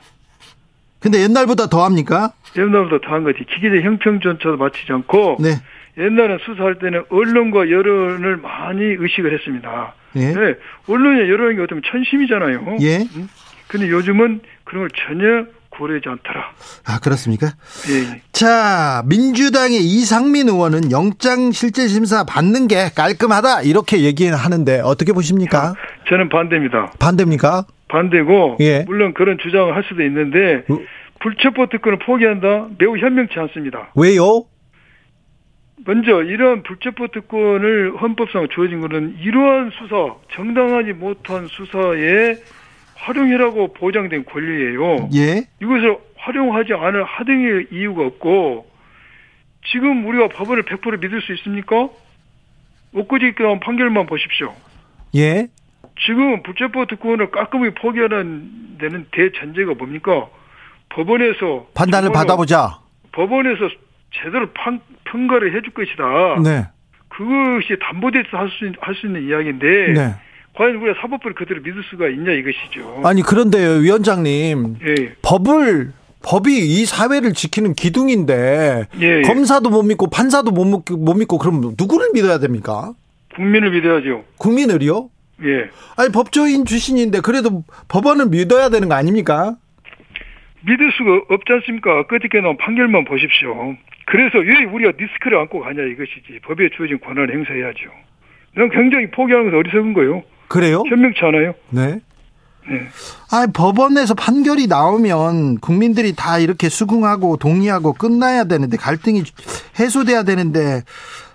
[1.00, 2.32] 근데 옛날보다 더 합니까?
[2.56, 3.38] 옛날보다 더한 거지.
[3.44, 5.50] 기계적 형평조차도 맞추지 않고 네.
[5.98, 9.94] 옛날은 수사할 때는 언론과 여론을 많이 의식을 했습니다.
[10.16, 10.32] 예.
[10.32, 10.54] 네,
[10.88, 12.76] 언론의 여론이 어떻게 보면 천심이잖아요.
[12.82, 12.98] 예.
[13.72, 16.52] 근데 요즘은 그런 걸 전혀 고려하지 않더라.
[16.86, 17.46] 아, 그렇습니까?
[17.88, 18.22] 예, 예.
[18.30, 25.72] 자, 민주당의 이상민 의원은 영장 실질 심사 받는 게 깔끔하다 이렇게 얘기하는데 어떻게 보십니까?
[26.06, 26.92] 저는 반대입니다.
[26.98, 27.64] 반대입니까?
[27.88, 28.84] 반대고 예.
[28.86, 30.78] 물론 그런 주장을 할 수도 있는데 어?
[31.20, 33.90] 불체포 특권을 포기한다 매우 현명치 않습니다.
[33.96, 34.44] 왜요?
[35.86, 42.36] 먼저 이러한 불체포 특권을 헌법상 주어진 것은 이러한 수사, 정당하지 못한 수사에
[43.02, 45.08] 활용이라고 보장된 권리예요.
[45.14, 45.44] 예.
[45.60, 48.70] 이것을 활용하지 않을 하등의 이유가 없고
[49.72, 51.88] 지금 우리가 법원을 100% 믿을 수 있습니까?
[52.94, 54.54] 엊그제 나온 판결만 보십시오.
[55.16, 55.48] 예.
[56.04, 60.28] 지금 불체포 특권을 깔끔하게 포기하는 데는 대전제가 뭡니까?
[60.90, 62.78] 법원에서 판단을 받아보자.
[63.12, 63.68] 법원에서
[64.12, 66.42] 제대로 판, 평가를 해줄 것이다.
[66.42, 66.66] 네.
[67.08, 70.14] 그것이 담보돼서 할 수 할 수 있는 이야기인데 네.
[70.54, 73.02] 과연 우리가 사법부를 그대로 믿을 수가 있냐 이것이죠.
[73.04, 74.76] 아니 그런데요, 위원장님.
[74.86, 79.22] 예, 법을 법이 이 사회를 지키는 기둥인데 예, 예.
[79.22, 82.92] 검사도 못 믿고 판사도 못 믿고, 못 믿고 그럼 누구를 믿어야 됩니까?
[83.34, 84.24] 국민을 믿어야죠.
[84.38, 85.08] 국민을요?
[85.44, 89.56] 예, 아니 법조인 출신인데 그래도 법원을 믿어야 되는 거 아닙니까?
[90.64, 92.06] 믿을 수가 없지 않습니까?
[92.06, 93.74] 끝에 나온 판결만 보십시오.
[94.04, 96.40] 그래서 왜 우리가 리스크를 안고 가냐 이것이지.
[96.44, 97.90] 법에 주어진 권한을 행사해야죠.
[98.54, 100.22] 난 굉장히 포기하는 것은 어리석은 거예요.
[100.52, 100.82] 그래요?
[100.86, 101.54] 현명치 않아요.
[101.70, 102.00] 네.
[102.68, 102.80] 네.
[103.32, 109.22] 아 법원에서 판결이 나오면 국민들이 다 이렇게 수긍하고 동의하고 끝나야 되는데 갈등이
[109.80, 110.82] 해소돼야 되는데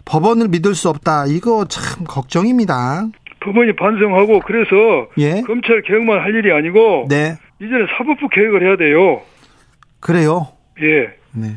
[0.05, 1.25] 법원을 믿을 수 없다.
[1.25, 3.07] 이거 참 걱정입니다.
[3.39, 5.41] 법원이 반성하고 그래서 예.
[5.41, 7.37] 검찰 개혁만 할 일이 아니고 네.
[7.59, 9.21] 이제는 사법부 개혁을 해야 돼요.
[9.99, 10.49] 그래요.
[10.79, 11.07] 예.
[11.33, 11.55] 네.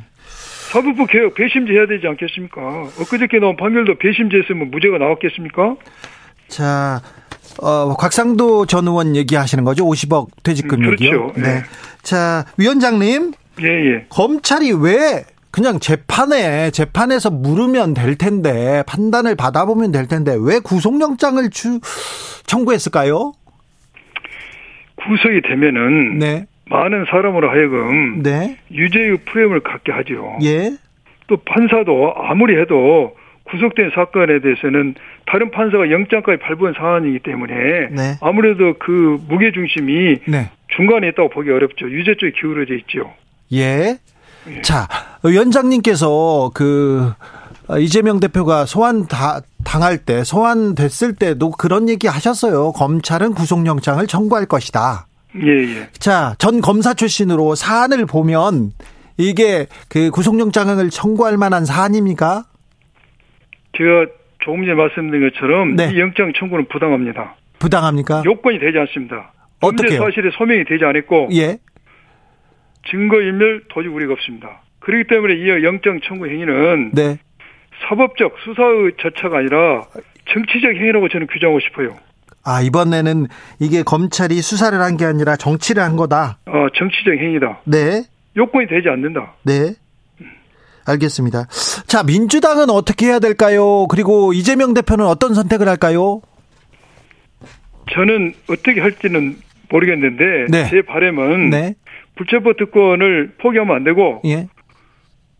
[0.73, 2.61] 사법부 개혁 배심제 해야 되지 않겠습니까?
[3.03, 5.77] 엊그저께 나온 판결도 배심제 했으면 무죄가 나왔겠습니까?
[6.49, 7.01] 자,
[7.63, 9.85] 어, 곽상도 전 의원 얘기하시는 거죠?
[9.85, 11.33] 50억 퇴직금 음, 얘기요.
[11.33, 11.41] 그렇죠.
[11.41, 11.55] 네.
[11.55, 11.63] 네.
[12.03, 14.07] 자, 위원장님, 예, 예.
[14.09, 21.81] 검찰이 왜 그냥 재판에 재판에서 물으면 될 텐데 판단을 받아보면 될 텐데 왜 구속영장을 주,
[22.47, 23.33] 청구했을까요?
[24.97, 30.39] 구속이 되면은 네, 많은 사람으로 하여금 네, 유죄의 프레임을 갖게 하죠.
[30.43, 30.71] 예,
[31.27, 34.95] 또 판사도 아무리 해도 구속된 사건에 대해서는
[35.31, 37.55] 다른 판사가 영장까지 발부한 사안이기 때문에
[37.93, 38.19] 네.
[38.21, 41.89] 아무래도 그 무게 중심이 네, 중간에 있다고 보기 어렵죠.
[41.89, 43.13] 유죄 쪽에 기울어져 있죠.
[43.53, 43.99] 예.
[44.63, 44.89] 자,
[45.23, 47.13] 위원장님께서 그
[47.69, 52.73] 어, 이재명 대표가 소환 다, 당할 때, 소환됐을 때도 그런 얘기 하셨어요.
[52.73, 55.07] 검찰은 구속영장을 청구할 것이다.
[55.37, 55.89] 예, 예.
[55.93, 58.73] 자, 전 검사 출신으로 사안을 보면
[59.17, 62.47] 이게 그 구속영장을 청구할 만한 사안입니까?
[63.79, 64.07] 제가
[64.41, 65.91] 조금 전에 말씀드린 것처럼 네.
[65.93, 67.37] 이 영장 청구는 부당합니다.
[67.59, 68.23] 부당합니까?
[68.25, 69.33] 요건이 되지 않습니다.
[69.61, 70.01] 범죄 어떻게요?
[70.05, 71.59] 사실에 소명이 되지 않았고 예.
[72.91, 74.63] 증거인멸 도저히 우리가 없습니다.
[74.81, 77.19] 그렇기 때문에 이 영장 청구 행위는 네.
[77.89, 79.85] 사법적 수사의 절차가 아니라
[80.33, 81.97] 정치적 행위라고 저는 규정하고 싶어요.
[82.45, 83.27] 아, 이번에는
[83.59, 86.39] 이게 검찰이 수사를 한 게 아니라 정치를 한 거다.
[86.47, 87.61] 어, 정치적 행위다.
[87.65, 88.03] 네.
[88.37, 89.35] 요건이 되지 않는다.
[89.45, 89.75] 네.
[90.87, 91.47] 알겠습니다.
[91.87, 93.87] 자, 민주당은 어떻게 해야 될까요?
[93.89, 96.21] 그리고 이재명 대표는 어떤 선택을 할까요?
[97.93, 99.37] 저는 어떻게 할지는
[99.71, 100.69] 모르겠는데 네.
[100.69, 101.75] 제 바람은 네.
[102.17, 104.47] 불체포 특권을 포기하면 안 되고 예.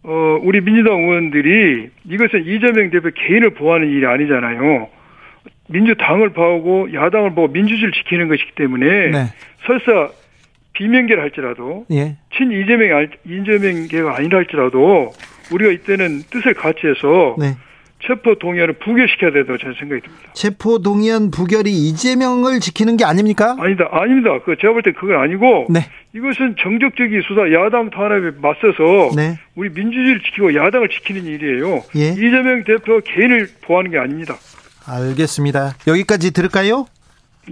[0.03, 4.89] 어, 우리 민주당 의원들이 이것은 이재명 대표 개인을 보호하는 일이 아니잖아요.
[5.69, 9.25] 민주당을 보호하고 야당을 보호 민주주의를 지키는 것이기 때문에 네.
[9.67, 10.11] 설사
[10.85, 12.17] 비명계를 할지라도 예.
[12.35, 15.13] 친 이재명이 알- 이재명계가 아니라 할지라도
[15.53, 17.55] 우리가 이때는 뜻을 같이 해서 네.
[18.07, 20.33] 체포 동의안을 부결시켜야 된다고 저는 생각이 듭니다.
[20.33, 23.57] 체포 동의안 부결이 이재명을 지키는 게 아닙니까?
[23.61, 24.39] 아니다, 아닙니다.
[24.43, 25.81] 그 제가 볼 때 그건 아니고 네.
[26.15, 29.39] 이것은 정적적인 수사 야당 탄압에 맞서서 네.
[29.55, 31.83] 우리 민주주의를 지키고 야당을 지키는 일이에요.
[31.97, 32.09] 예.
[32.13, 34.35] 이재명 대표 개인을 보호하는 게 아닙니다.
[34.87, 35.75] 알겠습니다.
[35.87, 36.87] 여기까지 들을까요?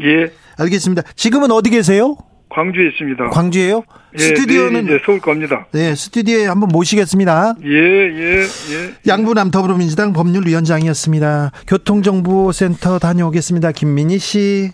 [0.00, 1.02] 예, 알겠습니다.
[1.14, 2.16] 지금은 어디 계세요?
[2.50, 3.28] 광주에 있습니다.
[3.30, 3.82] 광주예요?
[4.14, 5.66] 예, 스튜디오는 이제 서울 갑니다.
[5.72, 7.54] 네, 스튜디오에 한번 모시겠습니다.
[7.64, 8.94] 예, 예, 예.
[9.06, 11.52] 양부남 더불어민주당 법률위원장이었습니다.
[11.66, 13.72] 교통정보센터 다녀오겠습니다.
[13.72, 14.72] 김민희 씨.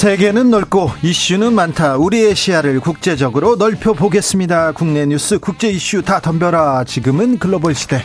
[0.00, 1.98] 세계는 넓고 이슈는 많다.
[1.98, 4.72] 우리의 시야를 국제적으로 넓혀 보겠습니다.
[4.72, 6.84] 국내 뉴스, 국제 이슈 다 덤벼라.
[6.84, 8.02] 지금은 글로벌 시대.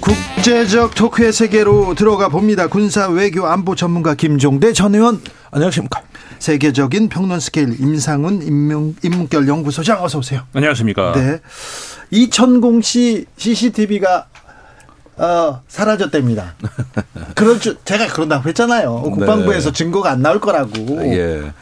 [0.00, 2.66] 국제적 토크의 세계로 들어가 봅니다.
[2.66, 5.20] 군사 외교 안보 전문가 김종대 전 의원.
[5.50, 6.00] 안녕하십니까.
[6.38, 10.40] 세계적인 평론 스케일 임상훈 인문, 인문결 연구소장 어서 오세요.
[10.54, 11.12] 안녕하십니까.
[11.12, 11.38] 네.
[12.10, 14.28] 이천공씨 CCTV가
[15.16, 16.54] 어, 사라졌답니다.
[17.34, 19.02] 그럴 줄 제가 그런다고 했잖아요.
[19.02, 19.76] 국방부에서 네.
[19.76, 20.70] 증거가 안 나올 거라고.
[21.06, 21.52] 예.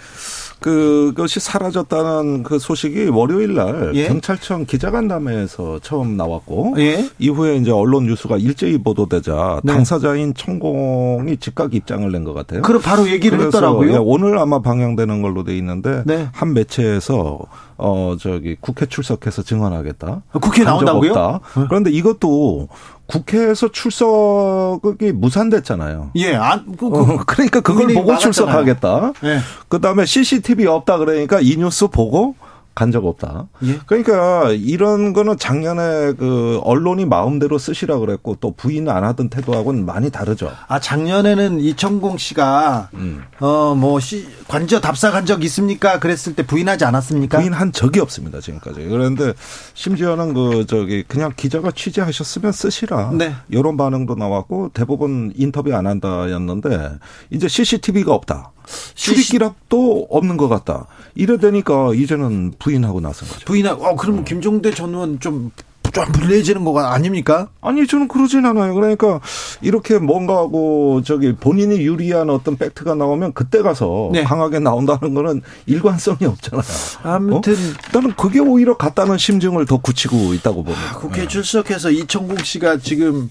[0.60, 4.06] 그것이 사라졌다는 그 소식이 월요일 날 예?
[4.06, 7.10] 경찰청 기자간담회에서 처음 나왔고 예.
[7.18, 9.72] 이후에 이제 언론 뉴스가 일제히 보도되자 네.
[9.72, 12.62] 당사자인 천공이 즉각 입장을 낸 것 같아요.
[12.62, 13.92] 그럼 바로 얘기를 했더라고요.
[13.92, 16.28] 예, 오늘 아마 방영되는 걸로 돼 있는데 네.
[16.32, 17.40] 한 매체에서
[17.84, 20.22] 어 저기 국회 출석해서 증언하겠다.
[20.40, 21.10] 국회 한적 나온다고요?
[21.10, 21.60] 없다.
[21.60, 21.66] 네.
[21.68, 22.68] 그런데 이것도
[23.06, 26.12] 국회에서 출석이 무산됐잖아요.
[26.14, 28.16] 예, 안, 그, 그, 어, 그러니까 그걸 보고.
[28.16, 29.12] 출석하겠다.
[29.24, 29.38] 예.
[29.68, 32.36] 그 다음에 CCTV 없다 그러니까 이 뉴스 보고
[32.74, 33.48] 간 적 없다.
[33.64, 33.78] 예.
[33.86, 40.10] 그러니까 이런 거는 작년에 그 언론이 마음대로 쓰시라 그랬고 또 부인 안 하던 태도하고는 많이
[40.10, 40.50] 다르죠.
[40.68, 43.22] 아, 작년에는 이천공 씨가, 음.
[43.40, 45.98] 어, 뭐, 시, 관저 답사 간 적 있습니까?
[46.00, 47.38] 그랬을 때 부인하지 않았습니까?
[47.38, 48.80] 부인한 적이 없습니다 지금까지.
[48.88, 49.32] 그런데
[49.74, 53.12] 심지어는 그 저기 그냥 기자가 취재하셨으면 쓰시라.
[53.12, 53.34] 네.
[53.48, 56.98] 이런 반응도 나왔고 대부분 인터뷰 안 한다였는데
[57.30, 58.52] 이제 CCTV가 없다.
[58.94, 60.86] 출입기랍도 없는 것 같다.
[61.14, 63.44] 이래 되니까 이제는 부인하고 나선 거죠.
[63.44, 65.50] 부인하, 어, 그럼 김종대 전 의원 좀,
[65.92, 67.48] 좀 불리해지는 거가 아닙니까?
[67.60, 68.72] 아니 저는 그러진 않아요.
[68.72, 69.20] 그러니까
[69.60, 74.24] 이렇게 뭔가 하고 저기 본인이 유리한 어떤 팩트가 나오면 그때 가서 네.
[74.24, 76.64] 강하게 나온다는 거는 일관성이 없잖아요.
[77.02, 77.56] 아무튼, 어?
[77.92, 80.98] 나는 그게 오히려 같다는 심증을 더 굳히고 있다고 봅니다.
[80.98, 83.28] 국회 출석해서 이천공 씨가 지금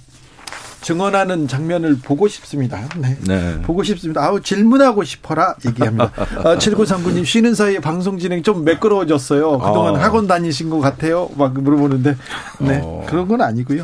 [0.82, 2.80] 증언하는 장면을 보고 싶습니다.
[2.98, 3.18] 네.
[3.28, 3.62] 네.
[3.62, 4.24] 보고 싶습니다.
[4.26, 6.06] 아우, 질문하고 싶어라 얘기합니다.
[6.44, 9.60] 어, 7939님, 쉬는 사이에 방송 진행 좀 매끄러워졌어요.
[9.60, 9.98] 그동안 어.
[10.00, 11.30] 학원 다니신 것 같아요.
[11.36, 12.16] 막 물어보는데.
[12.62, 12.82] 네.
[12.84, 13.06] 어.
[13.08, 13.84] 그런 건 아니고요.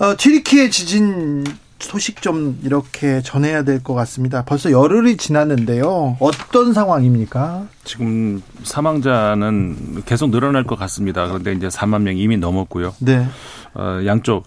[0.00, 1.44] 어, 튀르키예 지진
[1.78, 4.42] 소식 좀 이렇게 전해야 될 것 같습니다.
[4.44, 6.16] 벌써 열흘이 지났는데요.
[6.18, 7.66] 어떤 상황입니까?
[7.84, 11.26] 지금 사망자는 계속 늘어날 것 같습니다.
[11.26, 12.94] 그런데 이제 4만 명 이미 넘었고요.
[13.00, 13.26] 네.
[13.74, 14.44] 어, 양쪽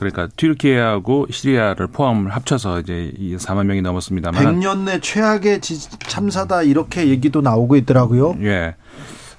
[0.00, 6.62] 그러니까 튀르키예하고 시리아를 포함을 합쳐서 이제 이 4만 명이 넘었습니다만 100년 내 최악의 지- 참사다
[6.62, 8.36] 이렇게 얘기도 나오고 있더라고요.
[8.42, 8.74] 예.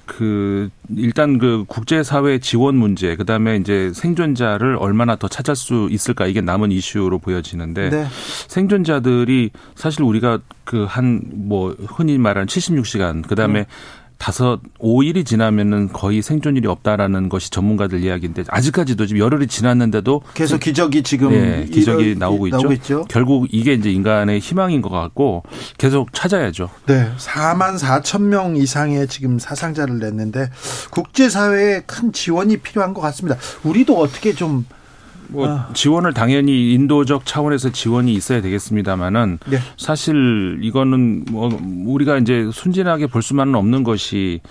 [0.05, 6.27] 그 일단 그 국제 사회 지원 문제 그다음에 이제 생존자를 얼마나 더 찾을 수 있을까
[6.27, 8.05] 이게 남은 이슈로 보여지는데 네.
[8.47, 13.65] 생존자들이 사실 우리가 그 한 뭐 흔히 말하는 76시간 그다음에
[14.21, 21.01] 다섯, 5일이 지나면은 거의 생존율이 없다라는 것이 전문가들 이야기인데 아직까지도 지금 열흘이 지났는데도 계속 기적이
[21.01, 22.57] 지금 예, 기적이 나오고 있죠.
[22.57, 23.05] 나오고 있죠.
[23.09, 25.41] 결국 이게 이제 인간의 희망인 것 같고
[25.79, 26.69] 계속 찾아야죠.
[26.85, 30.51] 네, 4만 4천 명 이상의 지금 사상자를 냈는데
[30.91, 33.39] 국제사회에 큰 지원이 필요한 것 같습니다.
[33.63, 34.67] 우리도 어떻게 좀
[35.31, 35.69] 뭐 아.
[35.73, 39.57] 지원을 당연히 인도적 차원에서 지원이 있어야 되겠습니다만은 네.
[39.77, 41.49] 사실 이거는 뭐
[41.85, 44.41] 우리가 이제 순진하게 볼 수만은 없는 것이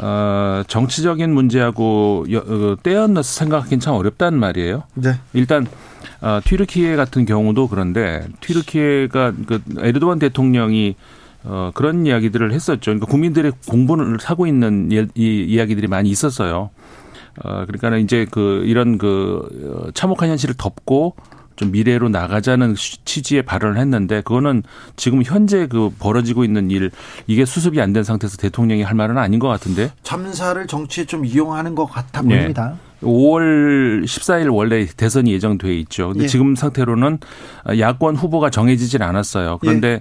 [0.00, 4.84] 어 정치적인 문제하고 여- 어, 떼어넣어서 생각하기는 참 어렵다는 말이에요.
[4.94, 5.14] 네.
[5.32, 5.66] 일단
[6.20, 10.94] 어, 튀르키예 같은 경우도 그런데 튀르키예가 그 에르도안 대통령이
[11.42, 12.80] 어, 그런 이야기들을 했었죠.
[12.82, 16.70] 그러니까 국민들의 공분을 사고 있는 이, 이 이야기들이 많이 있었어요.
[17.44, 21.14] 어, 그러니까는 이제 그 이런 그 어, 참혹한 현실을 덮고
[21.56, 24.62] 좀 미래로 나가자는 취지의 발언을 했는데 그거는
[24.96, 26.90] 지금 현재 그 벌어지고 있는 일
[27.26, 31.74] 이게 수습이 안 된 상태에서 대통령이 할 말은 아닌 것 같은데 참사를 정치에 좀 이용하는
[31.74, 32.36] 것 같아 네.
[32.36, 32.76] 보입니다.
[33.02, 36.08] 5월 14일 원래 대선이 예정돼 있죠.
[36.08, 36.28] 근데 예.
[36.28, 37.18] 지금 상태로는
[37.78, 39.58] 야권 후보가 정해지질 않았어요.
[39.60, 40.00] 그런데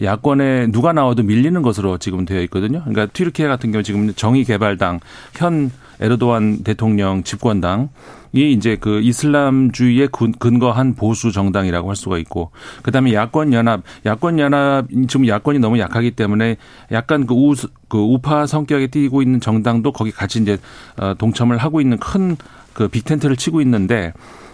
[0.00, 0.04] 예.
[0.06, 2.80] 야권에 누가 나와도 밀리는 것으로 지금 되어 있거든요.
[2.84, 5.00] 그러니까 튀르키예 같은 경우 지금 정의개발당
[5.34, 7.88] 현 에르도안 대통령 집권당이
[8.32, 12.50] 이제 그 이슬람주의에 근- 근거한 보수 정당이라고 할 수가 있고
[12.82, 16.56] 그다음에 야권 연합 야권 연합 지금 야권이 너무 약하기 때문에
[16.92, 17.54] 약간 그 우,
[17.88, 20.58] 그 우파 성격에 띄고 있는 정당도 거기 같이 이제
[20.96, 22.36] 어, 동참을 하고 있는 큰
[22.72, 24.12] 그 빅텐트를 치고 있는데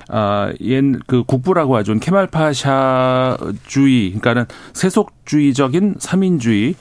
[0.08, 1.94] 아, 옛그 국부라고 하죠.
[1.98, 6.74] 케말파샤 주의, 그러니까는 세속주의적인 삼인주의를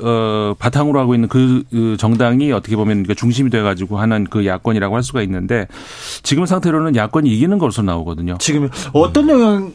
[0.00, 4.46] 어 바탕으로 하고 있는 그, 그 정당이 어떻게 보면 그 중심이 돼 가지고 하는 그
[4.46, 5.66] 야권이라고 할 수가 있는데
[6.22, 8.38] 지금 상태로는 야권이 이기는 것으로 나오거든요.
[8.38, 9.72] 지금 어떤 영향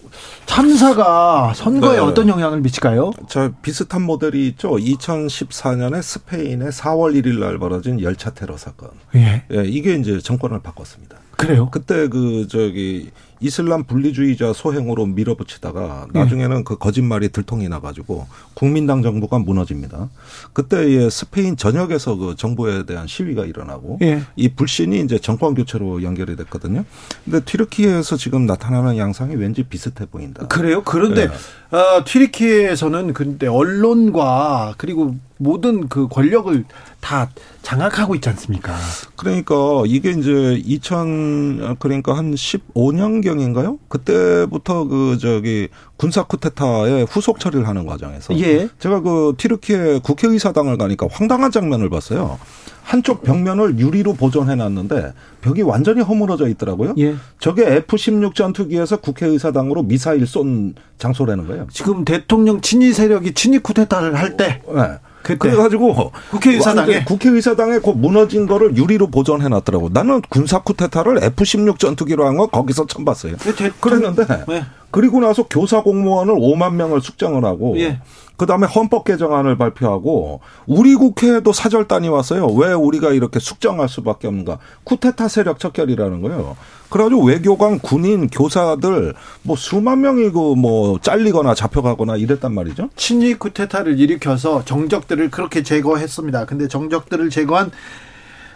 [0.48, 2.00] 참사가 선거에 네.
[2.00, 3.12] 어떤 영향을 미칠까요?
[3.28, 4.72] 저 비슷한 모델이 있죠.
[4.72, 8.90] 2014년에 스페인의 4월 1일 날 벌어진 열차 테러 사건.
[9.16, 9.44] 예.
[9.52, 11.18] 예, 이게 이제 정권을 바꿨습니다.
[11.38, 11.70] 그래요?
[11.72, 20.10] 그때 그 저기 이슬람 분리주의자 소행으로 밀어붙이다가 나중에는 그 거짓말이 들통이 나가지고 국민당 정부가 무너집니다.
[20.54, 24.24] 그때의 스페인 전역에서 그 정부에 대한 시위가 일어나고 예.
[24.36, 26.84] 이 불신이 이제 정권 교체로 연결이 됐거든요.
[27.26, 30.48] 근데 튀르키예에서 지금 나타나는 양상이 왠지 비슷해 보인다.
[30.48, 30.82] 그래요?
[30.84, 31.78] 그런데 네.
[31.78, 36.66] 어, 튀르키예에서는 근데 언론과 그리고 모든 그 권력을
[37.08, 37.30] 다
[37.62, 38.76] 장악하고 있지 않습니까?
[39.16, 43.80] 그러니까 이게 이제 2000 그러니까 한 15년 경인가요?
[43.88, 48.68] 그때부터 그 저기 군사 쿠데타의 후속 처리를 하는 과정에서 예.
[48.80, 52.40] 제가 그 튀르키예 국회의사당을 가니까 황당한 장면을 봤어요.
[52.84, 56.96] 한쪽 벽면을 유리로 보존해 놨는데 벽이 완전히 허물어져 있더라고요.
[56.98, 57.16] 예.
[57.40, 61.68] 저게 F-16 전투기에서 국회의사당으로 미사일 쏜 장소라는 거예요.
[61.72, 65.00] 지금 대통령 친위 세력이 친위 쿠데타를 할때 네.
[65.36, 67.04] 그때 그래가지고 국회의사당에?
[67.04, 69.90] 국회의사당에 그 무너진 거를 유리로 보존해 놨더라고.
[69.92, 73.36] 나는 군사 쿠데타를 F-16 전투기로 한 거 거기서 처음 봤어요.
[73.82, 74.64] 그랬는데 네.
[74.92, 78.00] 그리고 나서 교사 공무원을 5만 명을 숙정을 하고 예.
[78.38, 82.46] 그다음에 헌법 개정안을 발표하고 우리 국회에도 사절단이 왔어요.
[82.48, 84.60] 왜 우리가 이렇게 숙정할 수밖에 없는가?
[84.84, 86.56] 쿠데타 세력 척결이라는 거예요.
[86.90, 92.90] 그래가지고 외교관, 군인, 교사들 뭐 수만 명이 그뭐 잘리거나 잡혀가거나 이랬단 말이죠.
[92.96, 96.46] 친위 쿠데타를 일으켜서 정적들을 그렇게 제거했습니다.
[96.46, 97.72] 근데 정적들을 제거한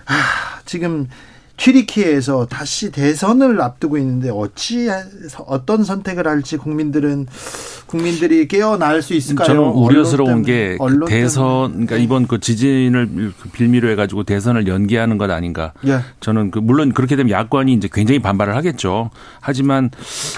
[0.05, 0.13] 아,
[0.65, 1.07] 지금
[1.61, 4.89] 튀리키에서 다시 대선을 앞두고 있는데 어찌
[5.45, 7.27] 어떤 선택을 할지 국민들은
[7.85, 9.47] 국민들이 깨어날 수 있을까요?
[9.47, 11.71] 저는 우려스러운 때문에, 게 언론 대선.
[11.71, 15.73] 그러니까 이번 그 지진을 빌미로 해가지고 대선을 연기하는 것 아닌가.
[15.85, 15.99] 예.
[16.21, 19.11] 저는 그 물론 그렇게 되면 야권이 이제 굉장히 반발을 하겠죠.
[19.41, 19.91] 하지만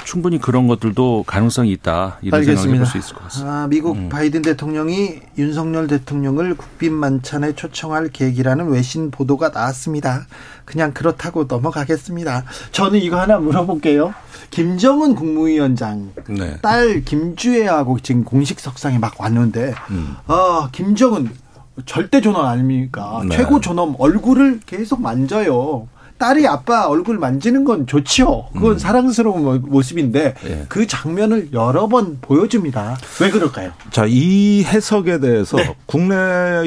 [0.04, 2.74] 충분히 그런 것들도 가능성이 있다 이런 생각을 알겠습니다.
[2.74, 3.54] 해볼 수 있을 것 같습니다.
[3.54, 4.10] 아, 미국 음.
[4.10, 10.26] 바이든 대통령이 윤석열 대통령을 국빈 만찬에 초청할 계획이라는 외신 보도가 나왔습니다.
[10.66, 12.46] 그냥 그렇다고 넘어가겠습니다.
[12.72, 14.14] 저는 이거 하나 물어볼게요.
[14.50, 16.58] 김정은 국무위원장 네.
[16.62, 20.16] 딸 김주애하고 지금 공식 석상에 막 왔는데, 음.
[20.28, 21.32] 아 김정은
[21.86, 23.24] 절대 존엄 아닙니까?
[23.28, 23.36] 네.
[23.36, 25.88] 최고 존엄 얼굴을 계속 만져요.
[26.24, 28.46] 딸이 아빠 얼굴 만지는 건 좋지요.
[28.54, 30.50] 그건 사랑스러운 모- 모습인데 음.
[30.50, 30.66] 예.
[30.70, 32.96] 그 장면을 여러 번 보여줍니다.
[33.20, 33.72] 왜 그럴까요?
[33.92, 35.76] 자, 이 해석에 대해서 네.
[35.86, 36.16] 국내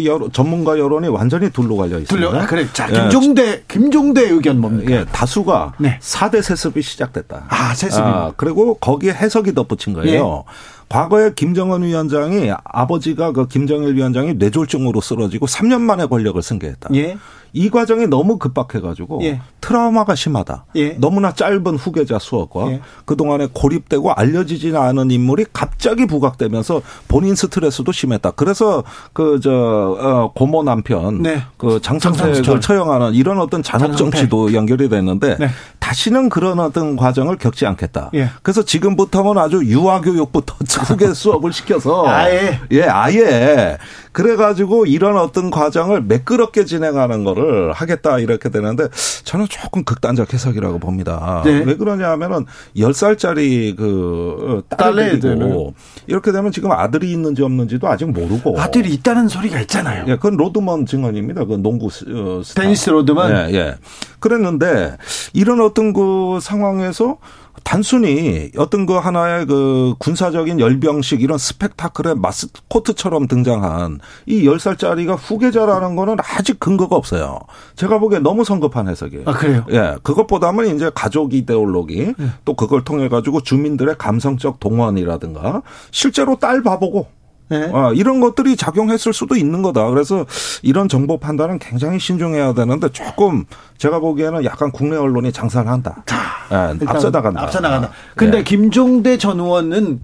[0.04, 2.28] 여론, 전문가 여론이 완전히 둘로 갈려 있습니다.
[2.30, 2.38] 들려.
[2.42, 2.66] 아, 그래.
[2.74, 4.92] 자, 예, 김종대 김종대 의견 뭡니까?
[4.92, 5.98] 예, 다수가 네.
[6.02, 7.46] 4대 세습이 시작됐다.
[7.48, 8.06] 아, 세습이.
[8.36, 10.44] 그리고 거기에 해석이 덧붙인 거예요.
[10.90, 16.90] 과거에 김정은 위원장이 아버지가 그 김정일 위원장이 뇌졸중으로 쓰러지고 3년 만에 권력을 승계했다.
[16.94, 17.16] 예.
[17.56, 19.40] 이 과정이 너무 급박해가지고 예.
[19.62, 20.66] 트라우마가 심하다.
[20.76, 20.90] 예.
[20.98, 22.80] 너무나 짧은 후계자 수업과 예.
[23.06, 28.32] 그동안에 고립되고 알려지지 않은 인물이 갑자기 부각되면서 본인 스트레스도 심했다.
[28.32, 28.84] 그래서
[29.14, 31.42] 그저 어, 고모 남편 네.
[31.56, 32.60] 그 장성철.
[32.60, 33.96] 처형하는 이런 어떤 잔혹.
[33.96, 35.48] 정치도 연결이 됐는데 네.
[35.78, 38.10] 다시는 그런 어떤 과정을 겪지 않겠다.
[38.14, 38.28] 예.
[38.42, 40.54] 그래서 지금부터는 아주 유아 교육부터
[40.84, 42.60] 후계 수업을 시켜서 아예.
[42.72, 43.78] 예, 아예.
[44.16, 48.88] 그래가지고 이런 어떤 과정을 매끄럽게 진행하는 거를 하겠다 이렇게 되는데
[49.24, 51.42] 저는 조금 극단적 해석이라고 봅니다.
[51.44, 51.62] 네.
[51.66, 55.20] 왜 그러냐 하면은 10살짜리 그 딸애들은.
[55.38, 55.74] 딸애들이고
[56.06, 58.58] 이렇게 되면 지금 아들이 있는지 없는지도 아직 모르고.
[58.58, 60.04] 아들이 있다는 소리가 있잖아요.
[60.08, 61.44] 예, 그건 로드먼 증언입니다.
[61.44, 62.62] 그 농구 스- 어, 스타.
[62.62, 63.50] 데니스 로드먼?
[63.50, 63.74] 예, 예.
[64.18, 64.96] 그랬는데
[65.34, 67.18] 이런 어떤 그 상황에서
[67.66, 76.16] 단순히 어떤 그 하나의 그 군사적인 열병식 이런 스펙타클의 마스코트처럼 등장한 이 10살짜리가 후계자라는 거는
[76.20, 77.40] 아직 근거가 없어요.
[77.74, 79.24] 제가 보기에 너무 성급한 해석이에요.
[79.26, 79.66] 아, 그래요?
[79.72, 79.96] 예.
[80.04, 82.14] 그것보다는 이제 가족 이데올로기
[82.44, 87.08] 또 그걸 통해 가지고 주민들의 감성적 동원이라든가 실제로 딸 봐보고
[87.48, 87.70] 네.
[87.72, 89.88] 아, 이런 것들이 작용했을 수도 있는 거다.
[89.90, 90.26] 그래서
[90.62, 93.44] 이런 정보 판단은 굉장히 신중해야 되는데 조금
[93.78, 96.04] 제가 보기에는 약간 국내 언론이 장사를 한다.
[96.52, 97.42] 예, 일단 앞서 나간다.
[97.42, 97.90] 앞서 나간다.
[98.14, 98.42] 근데 예.
[98.42, 100.00] 김종대 전 의원은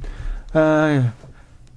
[0.55, 1.13] 아,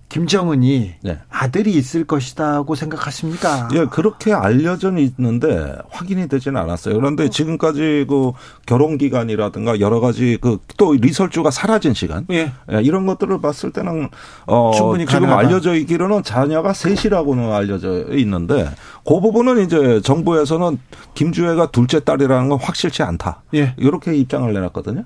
[0.09, 1.19] 김정은이 네.
[1.29, 3.69] 아들이 있을 것이다고 생각하십니까?
[3.73, 6.95] 예, 그렇게 알려져 있는데 확인이 되지는 않았어요.
[6.95, 8.31] 그런데 지금까지 그
[8.65, 12.51] 결혼 기간이라든가 여러 가지 그 또 리설주가 사라진 시간 예.
[12.71, 14.09] 예, 이런 것들을 봤을 때는
[14.45, 15.47] 어 충분히 지금 가능하다.
[15.47, 18.69] 알려져 있기로는 자녀가 셋이라고는 알려져 있는데
[19.05, 20.79] 그 부분은 이제 정부에서는
[21.13, 23.43] 김주애가 둘째 딸이라는 건 확실치 않다.
[23.53, 23.73] 예.
[23.77, 25.05] 이렇게 입장을 내놨거든요.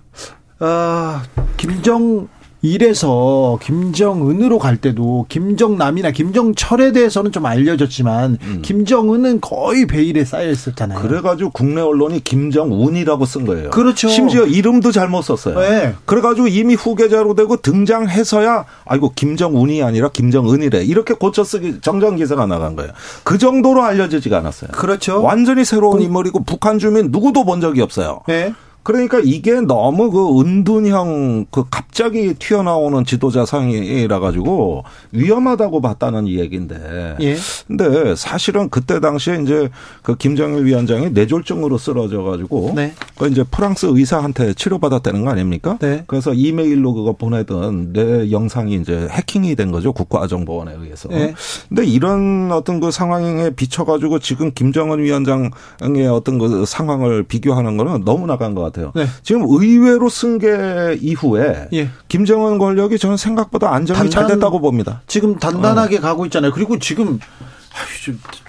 [0.61, 1.21] 어,
[1.57, 2.27] 김정
[2.61, 10.99] 일에서 김정은으로 갈 때도 김정남이나 김정철에 대해서는 좀 알려졌지만 김정은은 거의 베일에 쌓여 있었잖아요.
[10.99, 13.69] 그래가지고 국내 언론이 김정운이라고 쓴 거예요.
[13.69, 14.09] 그렇죠.
[14.09, 15.59] 심지어 이름도 잘못 썼어요.
[15.59, 15.95] 네.
[16.05, 22.75] 그래가지고 이미 후계자로 되고 등장해서야 아이고 김정운이 아니라 김정은이래 이렇게 고쳐 쓰기 정정 기사가 나간
[22.75, 22.91] 거예요.
[23.23, 24.71] 그 정도로 알려지지가 않았어요.
[24.71, 25.21] 그렇죠.
[25.21, 28.21] 완전히 새로운 인물이고 북한 주민 누구도 본 적이 없어요.
[28.27, 28.53] 네.
[28.83, 37.15] 그러니까 이게 너무 그 은둔형 그 갑자기 튀어나오는 지도자 상이라 가지고 위험하다고 봤다는 얘기인데.
[37.21, 37.35] 예.
[37.67, 39.69] 근데 사실은 그때 당시에 이제
[40.01, 42.93] 그 김정일 위원장이 뇌졸중으로 쓰러져 가지고 네.
[43.17, 45.77] 그 이제 프랑스 의사한테 치료받았다는 거 아닙니까?
[45.81, 46.03] 네.
[46.07, 49.91] 그래서 이메일로 그거 보내던 내 영상이 이제 해킹이 된 거죠.
[49.93, 51.09] 국가정보원에 의해서.
[51.09, 51.33] 네.
[51.67, 58.05] 근데 이런 어떤 그 상황에 비춰 가지고 지금 김정은 위원장의 어떤 그 상황을 비교하는 거는
[58.05, 58.68] 너무 나간 것 같아요.
[58.95, 59.07] 네.
[59.23, 61.89] 지금 의외로 승계 이후에 예.
[62.07, 65.01] 김정은 권력이 저는 생각보다 안정이 단단, 잘 됐다고 봅니다.
[65.07, 66.01] 지금 단단하게 어.
[66.01, 66.51] 가고 있잖아요.
[66.51, 67.19] 그리고 지금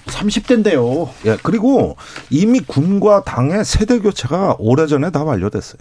[0.07, 1.09] 30대인데요.
[1.27, 1.97] 예, 그리고
[2.31, 5.81] 이미 군과 당의 세대 교체가 오래전에 다 완료됐어요.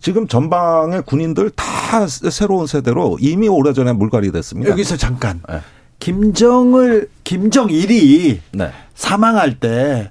[0.00, 4.70] 지금 전방의 군인들 다 새로운 세대로 이미 오래전에 물갈이 됐습니다.
[4.70, 5.40] 여기서 잠깐.
[5.48, 5.60] 네.
[5.98, 8.70] 김정을 김정일이 네.
[8.94, 10.10] 사망할 때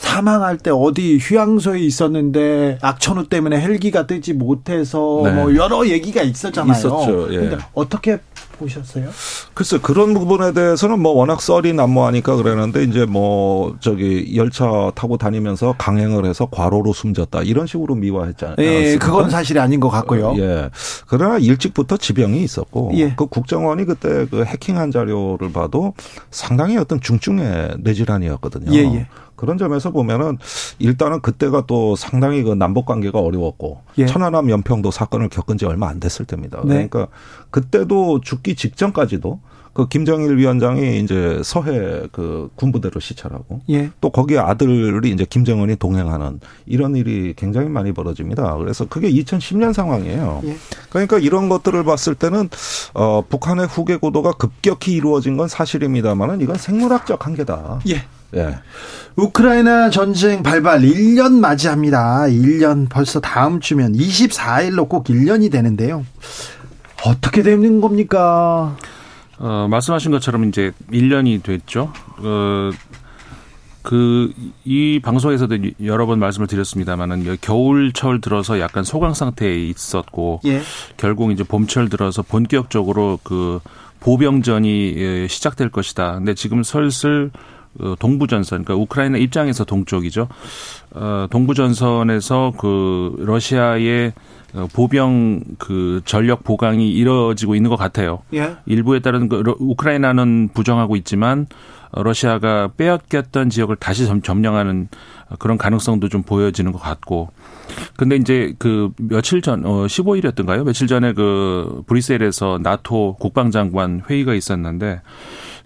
[0.00, 5.32] 사망할 때 어디 휴양소에 있었는데 악천후 때문에 헬기가 뜨지 못해서 네.
[5.32, 6.72] 뭐 여러 얘기가 있었잖아요.
[6.72, 7.28] 있었죠.
[7.32, 7.36] 예.
[7.36, 8.18] 근데 어떻게
[8.58, 9.08] 보셨어요?
[9.54, 15.74] 글쎄 그런 부분에 대해서는 뭐 워낙 썰이 난무하니까 그러는데 이제 뭐 저기 열차 타고 다니면서
[15.78, 18.56] 강행을 해서 과로로 숨졌다 이런 식으로 미화했잖아요.
[18.58, 20.34] 예, 그건 사실이 아닌 것 같고요.
[20.38, 20.70] 예.
[21.06, 23.14] 그러나 일찍부터 지병이 있었고 예.
[23.16, 25.94] 그 국정원이 그때 그 해킹한 자료를 봐도
[26.30, 28.72] 상당히 어떤 중증의 뇌질환이었거든요.
[28.72, 29.06] 예, 예.
[29.40, 30.36] 그런 점에서 보면은
[30.78, 34.04] 일단은 그때가 또 상당히 그 남북 관계가 어려웠고 예.
[34.04, 36.60] 천안함 연평도 사건을 겪은 지 얼마 안 됐을 때입니다.
[36.64, 36.86] 네.
[36.88, 37.06] 그러니까
[37.48, 39.40] 그때도 죽기 직전까지도
[39.72, 43.90] 그 김정일 위원장이 이제 서해 그 군부대로 시찰하고 예.
[44.02, 48.56] 또 거기에 아들이 이제 김정은이 동행하는 이런 일이 굉장히 많이 벌어집니다.
[48.58, 50.42] 그래서 그게 2010년 상황이에요.
[50.44, 50.56] 예.
[50.90, 52.50] 그러니까 이런 것들을 봤을 때는
[52.92, 57.80] 어 북한의 후계 고도가 급격히 이루어진 건 사실입니다만은 이건 생물학적 한계다.
[57.88, 58.04] 예.
[58.36, 58.58] 예.
[59.16, 62.26] 우크라이나 전쟁 발발 1년 맞이합니다.
[62.28, 66.04] 1년 벌써 다음 주면 24일로 꼭 1년이 되는데요.
[67.04, 68.76] 어떻게 되는 겁니까?
[69.38, 71.92] 어, 말씀하신 것처럼 이제 1년이 됐죠.
[72.18, 72.70] 어,
[73.82, 74.32] 그,
[74.64, 80.60] 이 방송에서도 여러 번 말씀을 드렸습니다만은 겨울철 들어서 약간 소강 상태에 있었고, 예.
[80.98, 83.60] 결국 이제 봄철 들어서 본격적으로 그
[84.00, 86.14] 보병전이 예, 시작될 것이다.
[86.16, 87.59] 근데 지금 슬슬 어,
[87.98, 90.28] 동부 전선, 그러니까 우크라이나 입장에서 동쪽이죠.
[90.92, 94.12] 어, 동부 전선에서 그 러시아의
[94.54, 98.20] 어, 보병 그 전력 보강이 이뤄지고 있는 것 같아요.
[98.34, 98.56] 예.
[98.66, 101.46] 일부에 따른 그 우크라이나는 부정하고 있지만
[101.92, 104.88] 러시아가 빼앗겼던 지역을 다시 점령하는
[105.38, 107.30] 그런 가능성도 좀 보여지는 것 같고.
[107.96, 110.64] 근데 이제 그 며칠 전, 어, 15일이었던가요?
[110.64, 115.00] 며칠 전에 그 브뤼셀에서 나토 국방장관 회의가 있었는데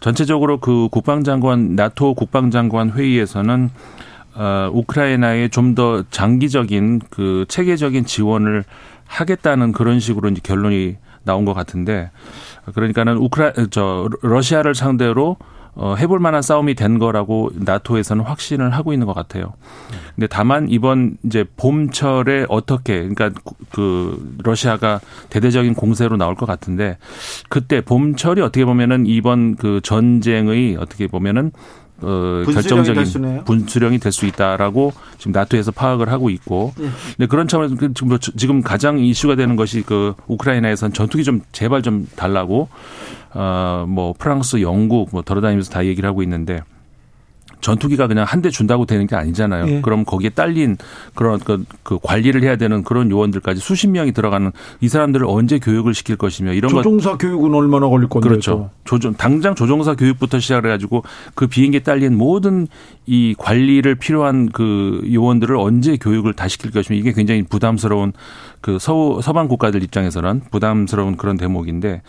[0.01, 3.70] 전체적으로 그 국방장관 나토 국방장관 회의에서는
[4.36, 8.64] 어, 우크라이나에 좀 더 장기적인 그 체계적인 지원을
[9.07, 12.11] 하겠다는 그런 식으로 이제 결론이 나온 것 같은데
[12.74, 15.36] 그러니까는 우크라 저 러시아를 상대로
[15.77, 19.55] 어, 해볼 만한 싸움이 된 거라고 나토에서는 확신을 하고 있는 것 같아요.
[20.14, 23.31] 근데 다만 이번 이제 봄철에 어떻게 그러니까
[23.70, 25.01] 그 러시아가
[25.31, 26.99] 대대적인 공세로 나올 것 같은데
[27.49, 31.51] 그때 봄철이 어떻게 보면은 이번 그 전쟁의 어떻게 보면은
[32.01, 36.88] 어, 결정적인 분수령이 될 수 있다라고 지금 나토에서 파악을 하고 있고, 네.
[37.16, 41.82] 근데 그런 차원에서 그 지금 지금 가장 이슈가 되는 것이 그 우크라이나에선 전투기 좀 제발
[41.82, 42.68] 좀 달라고
[43.32, 46.62] 어뭐 프랑스, 영국 뭐 돌아다니면서 다 얘기를 하고 있는데
[47.65, 49.67] 전투기가 그냥 한 대 준다고 되는 게 아니잖아요.
[49.69, 49.81] 예.
[49.81, 50.77] 그럼 거기에 딸린
[51.15, 54.53] 그런 그, 그, 관리를 해야 되는 그런 요원들까지 수십 명이 들어가는
[54.83, 57.19] 이 사람들을 언제 교육을 시킬 것이며 이런 조종사 것.
[57.19, 58.69] 교육은 얼마나 걸릴 건데 그렇죠.
[58.85, 61.05] 조종 당장 조종사 교육부터 시작을 해가지고
[61.35, 62.69] 그 비행기에 딸린 모든
[63.07, 68.12] 이 관리를 필요한 그 요원들을 언제 교육을 다 시킬 것이며 이게 굉장히 부담스러운
[68.61, 72.03] 그 서, 서방 국가들 입장에서는 부담스러운 그런 대목인데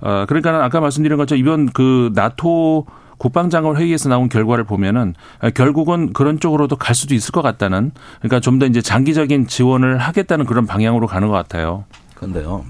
[0.00, 2.86] 어, 그러니까 아까 말씀드린 것처럼 이번 그 나토
[3.22, 5.14] 국방장관 회의에서 나온 결과를 보면은
[5.54, 10.44] 결국은 그런 쪽으로도 갈 수도 있을 것 같다는 그러니까 좀 더 이제 장기적인 지원을 하겠다는
[10.44, 11.84] 그런 방향으로 가는 것 같아요.
[12.16, 12.64] 그런데요.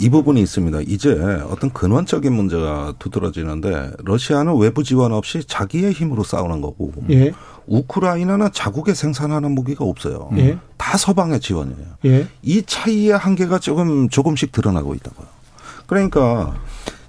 [0.00, 0.82] 이 부분이 있습니다.
[0.82, 1.12] 이제
[1.50, 7.32] 어떤 근원적인 문제가 두드러지는데 러시아는 외부 지원 없이 자기의 힘으로 싸우는 거고 예.
[7.66, 10.28] 우크라이나는 자국에 생산하는 무기가 없어요.
[10.36, 10.58] 예.
[10.76, 11.86] 다 서방의 지원이에요.
[12.04, 12.28] 예.
[12.42, 15.26] 이 차이의 한계가 조금 조금씩 드러나고 있다고요.
[15.86, 16.54] 그러니까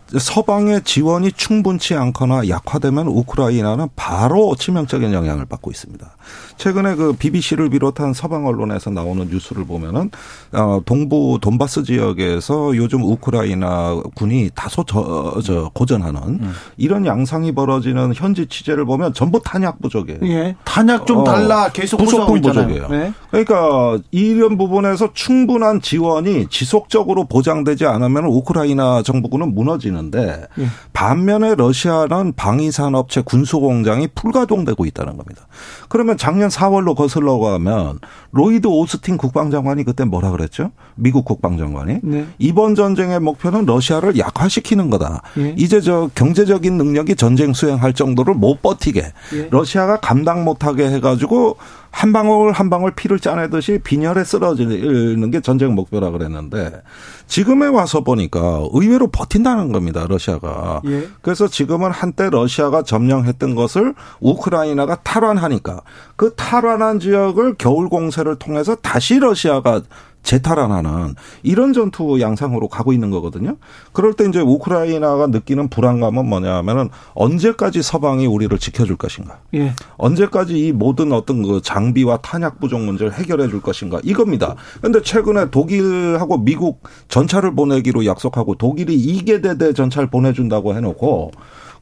[0.08, 6.16] 서방의 지원이 충분치 않거나 약화되면 우크라이나는 바로 치명적인 영향을 받고 있습니다.
[6.58, 10.12] 최근에 그 BBC를 비롯한 서방 언론에서 나오는 뉴스를 보면은
[10.54, 16.54] 어 동부 돈바스 지역에서 요즘 우크라이나 군이 다소 저, 저 고전하는 음.
[16.78, 20.20] 이런 양상이 벌어지는 현지 취재를 보면 전부 탄약 부족이에요.
[20.24, 20.56] 예.
[20.64, 22.88] 탄약 좀 달라 어, 계속 부속품 부족이에요.
[22.88, 23.14] 네.
[23.30, 30.68] 그러니까 이런 부분에서 충분한 지원이 지속적으로 보장되지 않으면 우크라이나 정부군은 무너지는데 예.
[30.94, 35.48] 반면에 러시아는 방위산 업체 군수 공장이 풀가동되고 있다는 겁니다.
[35.90, 38.00] 그러면 작년 4월로 거슬러 가면
[38.32, 40.72] 로이드 오스틴 국방장관이 그때 뭐라 그랬죠?
[40.96, 42.28] 미국 국방장관이 네.
[42.38, 45.22] 이번 전쟁의 목표는 러시아를 약화시키는 거다.
[45.38, 45.54] 예.
[45.58, 49.48] 이제 저 경제적인 능력이 전쟁 수행할 정도를 못 버티게 예.
[49.52, 51.58] 러시아가 감당 못하게 해가지고
[51.96, 56.82] 한 방울 한 방울 피를 짜내듯이 빈혈에 쓰러지는 게 전쟁 목표라 그랬는데
[57.26, 60.06] 지금에 와서 보니까 의외로 버틴다는 겁니다.
[60.06, 60.82] 러시아가.
[60.88, 61.08] 예.
[61.22, 65.84] 그래서 지금은 한때 러시아가 점령했던 것을 우크라이나가 탈환하니까
[66.18, 69.82] 그 탈환한 지역을 겨울 공세를 통해서 다시 러시아가
[70.26, 73.56] 재탈환하는 이런 전투 양상으로 가고 있는 거거든요.
[73.94, 79.40] 그럴 때 이제 우크라이나가 느끼는 불안감은 뭐냐면은 언제까지 서방이 우리를 지켜줄 것인가.
[79.54, 79.74] 예.
[79.98, 84.56] 언제까지 이 모든 어떤 그 장비와 탄약 부족 문제를 해결해 줄 것인가 이겁니다.
[84.80, 91.32] 그런데 최근에 독일하고 미국 전차를 보내기로 약속하고 독일이 2개 대대 전차를 보내준다고 해놓고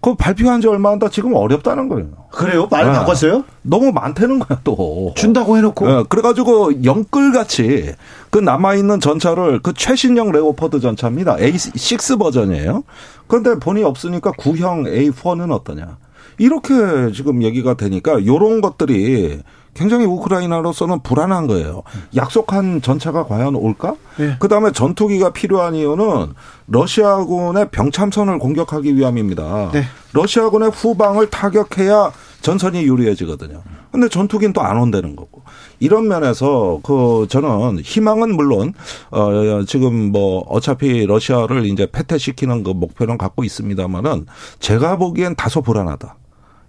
[0.03, 2.09] 그 발표한 지 얼마 안 다 지금 어렵다는 거예요.
[2.29, 2.67] 그래요?
[2.69, 2.99] 말을 네.
[2.99, 3.45] 바꿨어요?
[3.61, 5.13] 너무 많다는 거야 또.
[5.15, 5.87] 준다고 해놓고.
[5.87, 6.03] 네.
[6.09, 7.93] 그래가지고 영끌같이
[8.29, 11.37] 그 남아있는 전차를 그 최신형 레오퍼드 전차입니다.
[11.37, 12.83] A6 버전이에요.
[13.27, 15.97] 그런데 본이 없으니까 구형 A4는 어떠냐.
[16.37, 16.73] 이렇게
[17.13, 19.39] 지금 얘기가 되니까 요런 것들이
[19.73, 21.83] 굉장히 우크라이나로서는 불안한 거예요.
[22.15, 23.95] 약속한 전차가 과연 올까?
[24.17, 24.35] 네.
[24.39, 26.33] 그다음에 전투기가 필요한 이유는
[26.67, 29.71] 러시아군의 병참선을 공격하기 위함입니다.
[29.73, 29.83] 네.
[30.13, 32.11] 러시아군의 후방을 타격해야
[32.41, 33.61] 전선이 유리해지거든요.
[33.91, 35.43] 근데 전투기는 또 안 온다는 거고.
[35.79, 38.73] 이런 면에서 그 저는 희망은 물론
[39.11, 44.25] 어 지금 뭐 어차피 러시아를 이제 패퇴시키는 그 목표는 갖고 있습니다만은
[44.59, 46.15] 제가 보기엔 다소 불안하다.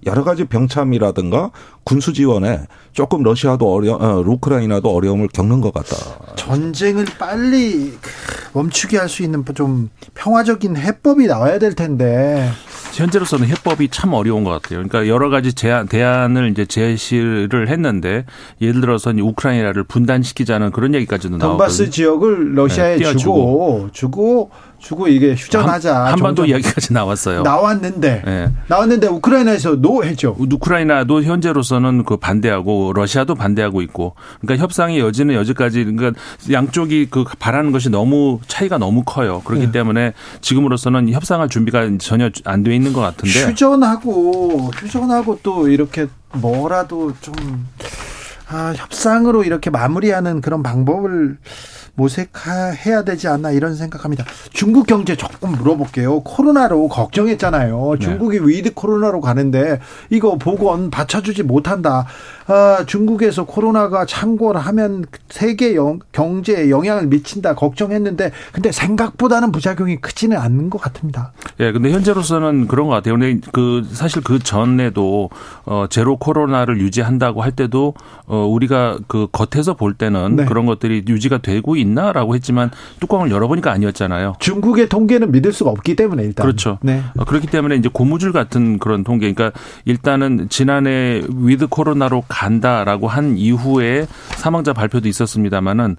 [0.07, 1.51] 여러 가지 병참이라든가
[1.85, 2.61] 군수 지원에
[2.93, 5.97] 조금 러시아도 어려, 어, 우크라이나도 어려움을 겪는 것 같다.
[6.37, 7.93] 전쟁을 빨리
[8.53, 12.51] 멈추게 할 수 있는 좀 평화적인 해법이 나와야 될 텐데.
[12.93, 14.79] 현재로서는 해법이 참 어려운 것 같아요.
[14.79, 18.25] 그러니까 여러 가지 제안, 대안을 이제 제시를 했는데
[18.61, 24.51] 예를 들어서 우크라이나를 분단시키자는 그런 얘기까지도 나오고 돈바스 지역을 러시아에 네, 주고 주고
[24.85, 25.97] 주고 이게 휴전하자.
[26.05, 27.41] 한, 한반도 이야기까지 나왔어요.
[27.43, 28.51] 나왔는데 네.
[28.69, 30.37] 나왔는데 우크라이나에서 노했죠.
[30.39, 36.13] 우크라이나도 현재로서는 그 반대하고 러시아도 반대하고 있고 그러니까 협상의 여지는 여지까지 그러니까
[36.53, 39.41] 양쪽이 그 바라는 것이 너무 차이가 너무 커요.
[39.45, 39.73] 그렇기 네.
[39.73, 40.13] 때문에
[40.43, 47.35] 지금으로서는 협상할 준비가 전혀 안 돼 있는 것 같은데 휴전하고 휴전하고 또 이렇게 뭐라도 좀
[48.49, 51.39] 아, 협상으로 이렇게 마무리하는 그런 방법을
[51.97, 54.25] 모색해야 되지 않나 이런 생각합니다.
[54.53, 56.21] 중국 경제 조금 물어볼게요.
[56.21, 57.97] 코로나로 걱정했잖아요.
[57.99, 58.05] 네.
[58.05, 58.47] 중국이 네.
[58.47, 59.81] 위드 코로나로 가는데
[60.11, 62.07] 이거 보건 받쳐주지 못한다.
[62.47, 70.69] 아, 중국에서 코로나가 창궐하면 세계 영, 경제에 영향을 미친다 걱정했는데 근데 생각보다는 부작용이 크지는 않는
[70.71, 71.33] 것 같습니다.
[71.61, 73.19] 예, 근데 현재로서는 그런 것 같아요.
[73.19, 75.31] 근데 그 사실 그 전에도
[75.65, 77.95] 어 제로 코로나를 유지한다고 할 때도
[78.27, 80.45] 어 우리가 그 겉에서 볼 때는 네.
[80.45, 82.71] 그런 것들이 유지가 되고 있나라고 했지만
[83.01, 84.35] 뚜껑을 열어보니까 아니었잖아요.
[84.39, 86.79] 중국의 통계는 믿을 수가 없기 때문에 일단 그렇죠.
[86.83, 87.03] 네.
[87.17, 89.33] 어, 그렇기 때문에 이제 고무줄 같은 그런 통계.
[89.33, 94.07] 그러니까 일단은 지난해 위드 코로나로 간다라고 한 이후에
[94.37, 95.97] 사망자 발표도 있었습니다마는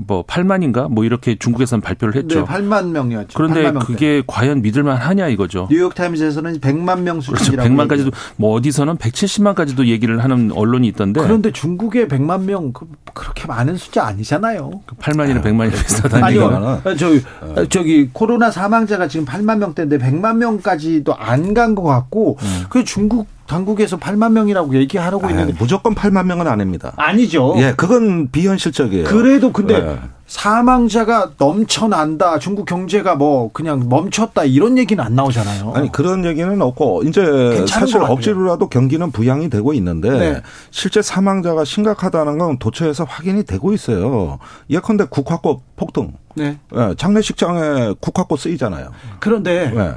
[0.00, 2.40] 뭐 8만인가 뭐 이렇게 중국에서는 발표를 했죠.
[2.40, 3.36] 네, 8만 명이었죠.
[3.36, 5.66] 그런데 그게 과연 믿을만 하냐 이거죠.
[5.72, 7.68] 뉴욕 타임즈에서는 100만 명 수준이라고.
[7.68, 7.94] 그렇죠.
[7.96, 11.20] 100만까지도 뭐 어디서는 170만까지도 얘기를 하는 언론이 있던데.
[11.20, 14.70] 그런데 중국의 100만 명 그, 그렇게 많은 숫자 아니잖아요.
[15.00, 16.82] 8만이나 100만이 비슷하다는 얘기가.
[16.96, 17.22] 저기
[17.68, 22.64] 저기 코로나 사망자가 지금 8만 명대인데 100만 명까지도 안 간 것 같고 음.
[22.68, 26.92] 그 중국 당국에서 8만 명이라고 얘기하라고 아, 있는데 무조건 8만 명은 아닙니다.
[26.96, 27.54] 아니죠.
[27.56, 29.04] 예, 그건 비현실적이에요.
[29.04, 29.98] 그래도 근데 네.
[30.26, 32.38] 사망자가 넘쳐난다.
[32.38, 35.72] 중국 경제가 뭐 그냥 멈췄다 이런 얘기는 안 나오잖아요.
[35.74, 40.42] 아니 그런 얘기는 없고 이제 사실 억지로라도 경기는 부양이 되고 있는데 네.
[40.70, 44.38] 실제 사망자가 심각하다는 건 도처에서 확인이 되고 있어요.
[44.68, 46.12] 예컨대 국화꽃 폭등.
[46.34, 46.58] 네.
[46.70, 48.90] 네 장례식장에 국화꽃 쓰이잖아요.
[49.20, 49.94] 그런데 네.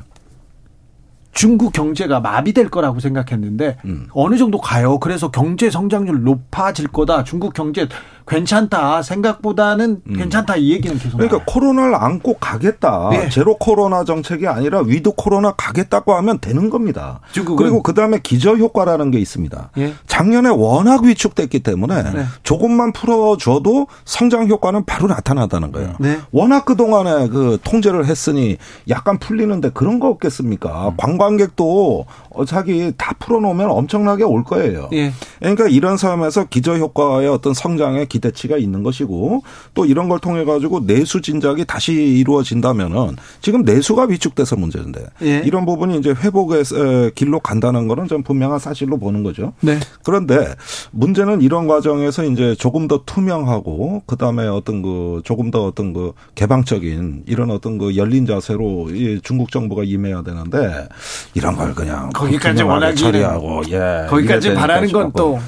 [1.33, 4.07] 중국 경제가 마비될 거라고 생각했는데 음.
[4.13, 4.99] 어느 정도 가요.
[4.99, 7.23] 그래서 경제 성장률 높아질 거다.
[7.23, 7.87] 중국 경제
[8.27, 9.01] 괜찮다.
[9.01, 10.55] 생각보다는 괜찮다.
[10.55, 11.45] 이 얘기는 계속 그러니까 나와요.
[11.47, 13.09] 코로나를 안고 가겠다.
[13.11, 13.29] 네.
[13.29, 17.19] 제로 코로나 정책이 아니라 위드 코로나 가겠다고 하면 되는 겁니다.
[17.33, 19.71] 중국은- 그리고 그다음에 기저 효과라는 게 있습니다.
[19.79, 19.93] 예.
[20.07, 22.25] 작년에 워낙 위축됐기 때문에 네.
[22.43, 25.95] 조금만 풀어줘도 성장 효과는 바로 나타나다는 거예요.
[25.99, 26.19] 네.
[26.31, 28.57] 워낙 그동안에 그 통제를 했으니
[28.87, 30.89] 약간 풀리는데 그런 거 없겠습니까?
[30.89, 30.93] 음.
[31.21, 34.89] 관광객도 어차피 다 풀어놓으면 엄청나게 올 거예요.
[34.93, 35.11] 예.
[35.39, 39.43] 그러니까 이런 상황에서 기저 효과의 어떤 성장의 기대치가 있는 것이고
[39.73, 45.41] 또 이런 걸 통해 가지고 내수 진작이 다시 이루어진다면은 지금 내수가 위축돼서 문제인데 예.
[45.45, 49.53] 이런 부분이 이제 회복의 에, 길로 간다는 거는 좀 분명한 사실로 보는 거죠.
[49.61, 49.79] 네.
[50.03, 50.55] 그런데
[50.91, 56.13] 문제는 이런 과정에서 이제 조금 더 투명하고 그 다음에 어떤 그 조금 더 어떤 그
[56.35, 60.87] 개방적인 이런 어떤 그 열린 자세로 이 중국 정부가 임해야 되는데
[61.33, 65.39] 이런 걸 그냥 거기까지 원하기는 처리하고 예 거기까지 바라는 건 또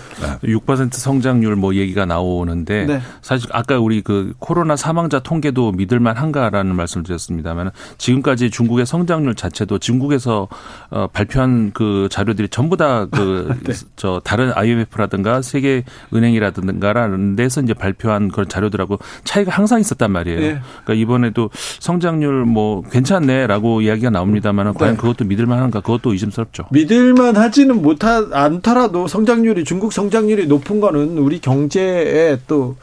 [0.43, 3.01] 6% 성장률 뭐 얘기가 나오는데 네.
[3.21, 9.79] 사실 아까 우리 그 코로나 사망자 통계도 믿을만 한가라는 말씀을 드렸습니다만 지금까지 중국의 성장률 자체도
[9.79, 10.49] 중국에서
[10.89, 13.53] 어, 발표한 그 자료들이 전부 다 그
[13.95, 14.19] 저 네.
[14.23, 15.83] 다른 IMF라든가 세계
[16.13, 20.39] 은행이라든가라는 데서 이제 발표한 그런 자료들하고 차이가 항상 있었단 말이에요.
[20.39, 20.59] 네.
[20.83, 21.49] 그러니까 이번에도
[21.79, 25.01] 성장률 뭐 괜찮네라고 이야기가 나옵니다만 과연 네.
[25.01, 26.65] 그것도 믿을만 한가 그것도 의심스럽죠.
[26.71, 32.75] 믿을만 하지는 못하 않더라도 성장률이 중국 성장률이 높은 거는 우리 경제에 또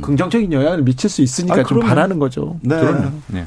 [0.00, 1.86] 긍정적인 영향을 미칠 수 있으니까 아, 좀 그럼요.
[1.86, 2.58] 바라는 거죠.
[2.62, 2.76] 네.
[3.26, 3.46] 네.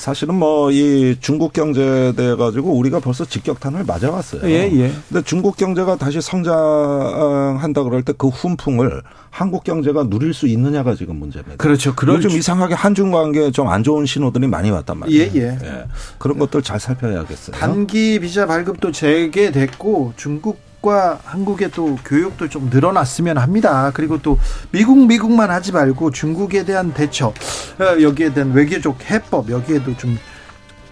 [0.00, 4.48] 사실은 뭐 이 중국 경제에 대해 가지고 우리가 벌써 직격탄을 맞아왔어요.
[4.48, 4.92] 예, 예.
[5.08, 11.16] 근데 중국 경제가 다시 성장한다 그럴 때 그 훈풍을 한국 경제가 누릴 수 있느냐가 지금
[11.16, 11.56] 문제입니다.
[11.56, 11.94] 그렇죠.
[11.94, 15.32] 그럴 요즘 주- 이상하게 한중 관계에 좀안 좋은 신호들이 많이 왔단 말이에요.
[15.34, 15.84] 예, 예.
[16.18, 17.56] 그런 것들 잘 살펴야겠어요.
[17.56, 23.90] 단기 비자 발급도 재개됐고 중국 과 한국의 또 교육도 좀 늘어났으면 합니다.
[23.92, 24.38] 그리고 또
[24.70, 30.18] 미국 미국만 하지 말고 중국에 대한 대처 어, 여기에 대한 외교적 해법 여기에도 좀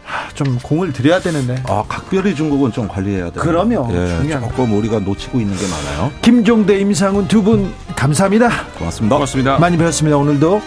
[0.05, 3.43] 하, 좀 공을 들여야 되는데 아, 각별히 중국은 좀 관리해야 돼요.
[3.43, 3.89] 그럼요.
[3.93, 6.13] 예, 중요한 조금 우리가 놓치고 있는 게 많아요.
[6.21, 8.51] 김종대 임상훈 두 분 감사합니다.
[8.79, 9.17] 고맙습니다.
[9.17, 9.59] 고맙습니다.
[9.59, 10.61] 많이 배웠습니다 오늘도